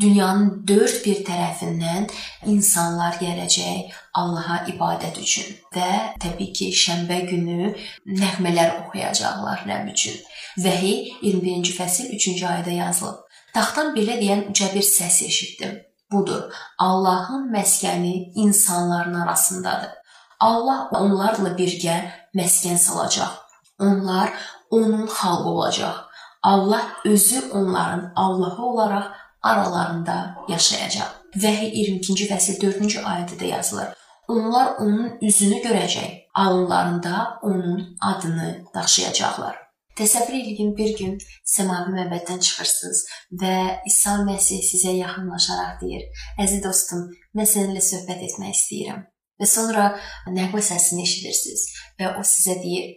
dünyanın 0.00 0.64
dörd 0.68 1.02
bir 1.04 1.22
tərəfindən 1.26 2.08
insanlar 2.52 3.18
gələcək 3.20 3.92
Allaha 4.18 4.62
ibadət 4.72 5.20
üçün 5.22 5.54
və 5.74 6.18
təbii 6.22 6.52
ki, 6.56 6.70
şənbə 6.84 7.20
günü 7.30 7.72
nəğmələr 8.20 8.74
oxuyacaqlar 8.82 9.64
Rəbb 9.68 9.92
üçün. 9.92 10.18
Vəhi 10.64 10.94
21-ci 11.22 11.76
fəsil 11.78 12.12
3-cü 12.16 12.44
ayədə 12.48 12.76
yazılıb. 12.80 13.22
Taxtdan 13.54 13.94
belə 13.96 14.18
deyən 14.20 14.46
uca 14.50 14.68
bir 14.74 14.84
səs 14.86 15.22
eşitdim. 15.28 15.80
Budur, 16.12 16.52
Allahın 16.78 17.48
məskəni 17.52 18.32
insanların 18.44 19.14
arasındadır. 19.24 19.92
Allah 20.40 20.88
onlarla 20.98 21.54
birgə 21.56 21.96
məskən 22.36 22.76
salacaq. 22.76 23.32
Onlar 23.78 24.32
onun 24.70 25.06
xalqı 25.06 25.48
olacaq. 25.48 25.96
Allah 26.42 26.82
özü 27.04 27.50
onların 27.50 28.12
Allahı 28.16 28.62
olaraq 28.62 29.21
aralarında 29.42 30.34
yaşayacaq. 30.48 31.10
Vəhi 31.44 31.68
22-ci 31.78 32.28
fəsil 32.30 32.60
4-cü 32.62 33.00
ayədə 33.00 33.38
də 33.40 33.50
yazılır. 33.56 33.88
Onlar 34.28 34.76
onun 34.84 35.18
üzünü 35.22 35.58
görəcək, 35.64 36.10
alınlarında 36.34 37.38
onun 37.42 37.96
adını 38.00 38.64
daşıyacaqlar. 38.74 39.56
Təsəvvür 39.98 40.46
edin 40.52 40.70
bir 40.76 40.94
gün 40.98 41.18
səmavi 41.54 41.92
məbəddən 41.96 42.40
çıxırsınız 42.46 43.02
və 43.42 43.56
İsa 43.90 44.14
Məsih 44.28 44.62
sizə 44.64 44.94
yaxınlaşaraq 44.96 45.82
deyir: 45.82 46.06
"Əziz 46.40 46.62
dostum, 46.64 47.02
mən 47.36 47.48
səninlə 47.50 47.82
söhbət 47.90 48.24
etmək 48.28 48.56
istəyirəm." 48.56 49.02
Və 49.40 49.48
sonra 49.56 49.90
nəğmə 50.38 50.64
səsini 50.70 51.04
eşidirsiniz 51.08 51.66
və 52.00 52.14
o 52.20 52.24
sizə 52.32 52.56
deyir: 52.64 52.88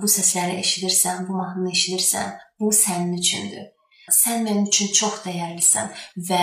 "Bu 0.00 0.08
səsləri 0.16 0.56
eşidirsən, 0.64 1.28
bu 1.28 1.36
mahnını 1.42 1.76
eşidirsən, 1.76 2.34
bu 2.60 2.72
sənin 2.82 3.12
üçündür." 3.20 3.71
Sən 4.10 4.46
mənim 4.46 4.66
üçün 4.70 4.90
çox 4.98 5.20
dəyərlisən 5.26 5.92
və 6.28 6.40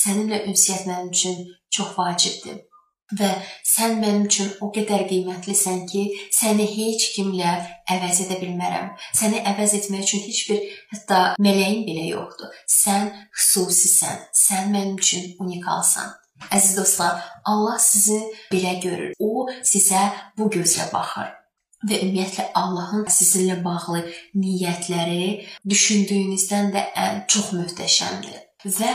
səninlə 0.00 0.42
ünsiyyət 0.50 0.88
mənim 0.90 1.12
üçün 1.12 1.44
çox 1.76 1.92
vacibdir. 1.98 2.64
Və 3.18 3.28
sən 3.62 4.00
mənim 4.02 4.24
üçün 4.26 4.48
o 4.66 4.72
qədər 4.74 5.04
qiymətlisən 5.06 5.84
ki, 5.90 6.02
səni 6.34 6.66
heç 6.72 7.04
kimlə 7.14 7.52
əvəz 7.94 8.24
edə 8.24 8.40
bilmərəm. 8.40 8.90
Səni 9.14 9.44
əvəz 9.52 9.76
etmək 9.78 10.02
üçün 10.08 10.24
heç 10.26 10.42
bir 10.50 10.64
hətta 10.94 11.20
mələyin 11.38 11.86
belə 11.86 12.08
yoxdur. 12.08 12.50
Sən 12.66 13.12
xüsusisən. 13.30 14.26
Sən 14.34 14.74
mənim 14.74 14.98
üçün 14.98 15.30
unikalsan. 15.38 16.10
Əziz 16.50 16.74
dostlar, 16.76 17.22
Allah 17.46 17.78
sizi 17.80 18.18
belə 18.50 18.76
görür. 18.82 19.14
O 19.22 19.46
sizə 19.62 20.08
bu 20.36 20.50
gözlə 20.50 20.90
baxır 20.92 21.35
və 21.84 22.00
ümumiyyətlə 22.04 22.48
Allahın 22.56 23.04
sizinlə 23.12 23.58
bağlı 23.64 24.02
niyyətləri 24.38 25.46
düşündüyünüzdən 25.68 26.72
də 26.74 26.84
ən 27.06 27.24
çox 27.32 27.52
möhtəşəmdir. 27.58 28.38
Və 28.64 28.92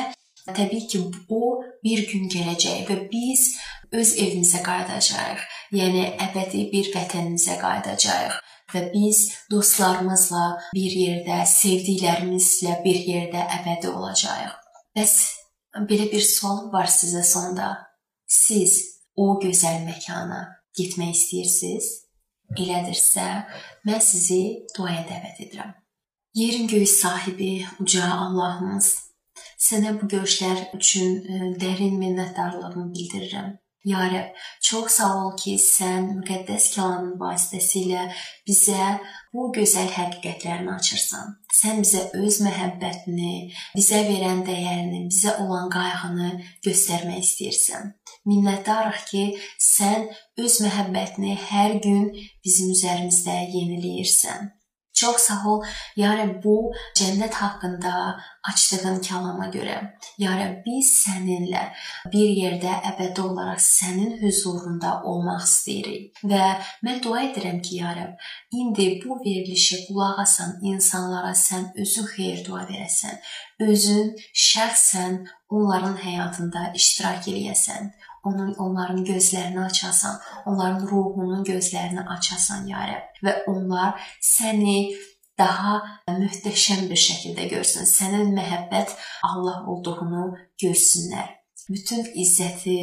təbii 0.55 0.87
ki, 0.89 1.03
o 1.29 1.61
bir 1.83 2.05
gün 2.09 2.29
gələcək 2.33 2.87
və 2.89 2.97
biz 3.11 3.51
öz 3.91 4.13
evimizə 4.23 4.63
qayıdacağıq. 4.65 5.43
Yəni 5.77 6.07
əbədi 6.27 6.65
bir 6.71 6.89
vətənimizə 6.95 7.59
qayıdacağıq 7.61 8.39
və 8.71 8.81
biz 8.93 9.21
dostlarımızla 9.51 10.45
bir 10.75 10.95
yerdə, 11.03 11.41
sevdiklərimizlə 11.47 12.79
bir 12.85 12.99
yerdə 13.11 13.45
əbədi 13.59 13.91
olacağıq. 13.91 14.57
Bəs 14.95 15.15
belə 15.89 16.07
bir 16.11 16.23
sual 16.25 16.71
var 16.73 16.91
sizə 16.91 17.23
sonda. 17.27 17.71
Siz 18.27 18.77
o 19.15 19.35
gözəl 19.43 19.83
məkana 19.87 20.45
getmək 20.77 21.11
istəyirsiniz? 21.17 21.91
Elədirsə, 22.59 23.27
mən 23.87 24.01
sizi 24.03 24.41
duaya 24.75 25.05
dəvət 25.07 25.45
edirəm. 25.47 25.71
Yerin 26.35 26.67
göy 26.67 26.85
sahibi 26.85 27.65
uca 27.83 28.07
Allahımız, 28.25 28.91
sənə 29.59 29.95
bu 30.01 30.07
görüşlər 30.13 30.69
üçün 30.77 31.17
e, 31.21 31.39
dərin 31.61 31.97
minnətdarlığımı 31.99 32.85
bildirirəm. 32.95 33.51
Ya 33.83 34.01
Rəbb, 34.11 34.35
çox 34.61 34.91
sağ 34.97 35.13
ol 35.19 35.31
ki, 35.41 35.55
sən 35.57 36.03
müqəddəs 36.19 36.67
kəlamın 36.75 37.15
vasitəsilə 37.21 38.03
bizə 38.45 38.89
bu 39.33 39.47
gözəl 39.55 39.89
həqiqətlərini 39.95 40.69
açırsan. 40.75 41.31
Sən 41.61 41.81
bizə 41.81 42.03
öz 42.19 42.37
məhəbbətini, 42.45 43.33
bizə 43.73 44.03
verən 44.05 44.45
dəyərini, 44.45 45.01
bizə 45.09 45.33
olan 45.41 45.73
qayğını 45.73 46.29
göstərmək 46.67 47.25
istəyirsən. 47.25 47.91
Minnətdarıq 48.29 49.03
ki, 49.09 49.25
sən 49.71 50.09
öz 50.45 50.61
məhəbbətini 50.67 51.35
hər 51.49 51.79
gün 51.81 52.09
bizim 52.45 52.75
üzərimizdə 52.77 53.39
yeniləyirsən. 53.57 54.51
Çox 54.93 55.21
sağ 55.27 55.39
ol, 55.49 55.63
ya 55.95 56.11
Rəbb, 56.19 56.41
bu 56.43 56.55
cənnət 56.99 57.37
haqqında 57.39 57.93
açdığın 58.51 58.99
kəlama 59.07 59.47
görə. 59.53 59.77
Ya 60.21 60.33
Rəbb, 60.35 60.59
biz 60.65 60.89
səninlə 61.05 61.61
bir 62.13 62.33
yerdə 62.41 62.73
əbədi 62.91 63.23
olaraq 63.23 63.61
sənin 63.63 64.17
huzurunda 64.21 64.97
olmaq 65.11 65.45
istəyirik. 65.47 66.21
Və 66.33 66.43
mən 66.85 66.99
dua 67.05 67.23
edirəm 67.29 67.61
ki, 67.65 67.79
ya 67.81 67.95
Rəbb, 67.97 68.27
indi 68.61 68.87
bu 69.05 69.21
verilişə 69.23 69.85
qulaq 69.87 70.21
asan 70.25 70.59
insanlara 70.73 71.33
sən 71.45 71.71
özün 71.81 72.11
xeyir 72.13 72.45
dua 72.45 72.67
verəsən. 72.69 73.17
Özün 73.71 74.15
şəxsən 74.47 75.21
onların 75.49 75.97
həyatında 76.03 76.71
iştirak 76.75 77.27
eləyəsən 77.31 77.91
onun 78.23 78.53
onların 78.53 79.03
gözlərini 79.05 79.63
açasan, 79.65 80.19
onların 80.45 80.87
ruhunun 80.87 81.43
gözlərini 81.43 82.03
açasan 82.17 82.67
ya 82.69 82.83
Rəbb 82.89 83.23
və 83.25 83.33
onlar 83.51 84.01
səni 84.21 84.91
daha 85.37 85.77
möhtəşəm 86.07 86.87
bir 86.89 86.99
şəkildə 87.01 87.47
görsün. 87.53 87.87
Sənin 87.89 88.33
məhəbbət 88.37 88.93
Allah 89.27 89.63
olduğunu 89.71 90.25
görsünlər. 90.61 91.29
Bütün 91.69 92.03
izzəti, 92.23 92.77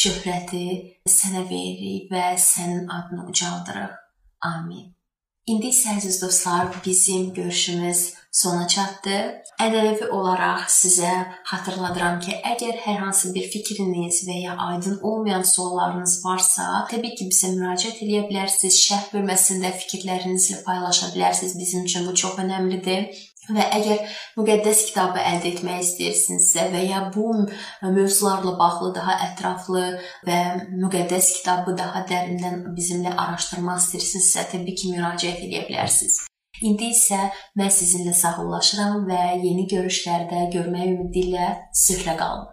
şöhrəti 0.00 0.64
sənə 1.08 1.44
veririk 1.50 2.10
və 2.12 2.36
sənin 2.38 2.86
adını 2.86 3.26
ucaldırıq. 3.32 3.96
Amin. 4.46 4.90
İndi 5.50 5.72
isə 5.74 5.96
əziz 5.98 6.20
dostlar, 6.22 6.68
bizim 6.84 7.32
görüşümüz 7.34 8.19
sona 8.32 8.66
çatdı. 8.68 9.16
Ənənəvi 9.60 10.06
olaraq 10.16 10.68
sizə 10.72 11.10
xatırladıram 11.50 12.20
ki, 12.24 12.36
əgər 12.52 12.78
hər 12.86 13.00
hansı 13.04 13.32
bir 13.34 13.48
fikriniz 13.52 14.22
və 14.28 14.36
ya 14.44 14.54
aydın 14.68 15.00
olmayan 15.04 15.42
suallarınız 15.44 16.14
varsa, 16.24 16.68
təbii 16.92 17.16
ki, 17.18 17.26
bizə 17.32 17.52
müraciət 17.56 18.00
edə 18.06 18.22
bilərsiniz. 18.30 18.78
Şərh 18.86 19.10
bölməsində 19.14 19.74
fikirlərinizi 19.82 20.62
paylaşa 20.64 21.10
bilərsiniz. 21.16 21.58
Bizim 21.60 21.84
üçün 21.90 22.08
bu 22.08 22.16
çox 22.22 22.40
əhəmilidir. 22.40 23.10
Və 23.50 23.64
əgər 23.74 24.02
müqəddəs 24.38 24.84
kitabı 24.90 25.22
əldə 25.26 25.50
etmək 25.50 25.80
istəyirsinizsə 25.82 26.68
və 26.70 26.84
ya 26.86 27.00
bu 27.14 27.32
mövzularla 27.82 28.54
bağlı 28.60 28.92
daha 28.94 29.16
ətraflı 29.26 29.84
və 30.28 30.38
müqəddəs 30.70 31.34
kitabı 31.40 31.74
daha 31.82 32.06
dərindən 32.06 32.68
bizimlə 32.78 33.16
araşdırmaq 33.16 33.82
istəyirsinizsə, 33.82 34.50
təbii 34.54 34.78
ki, 34.78 34.94
müraciət 34.94 35.48
edə 35.48 35.66
bilərsiniz. 35.66 36.29
İndi 36.60 36.90
isə 36.92 37.20
mən 37.56 37.70
sizinlə 37.72 38.12
sağollaşıram 38.16 39.06
və 39.08 39.20
yeni 39.40 39.66
görüşlərdə 39.70 40.46
görmək 40.52 40.88
ümidi 40.94 41.28
ilə 41.30 41.52
sülhlə 41.84 42.16
qalın. 42.20 42.50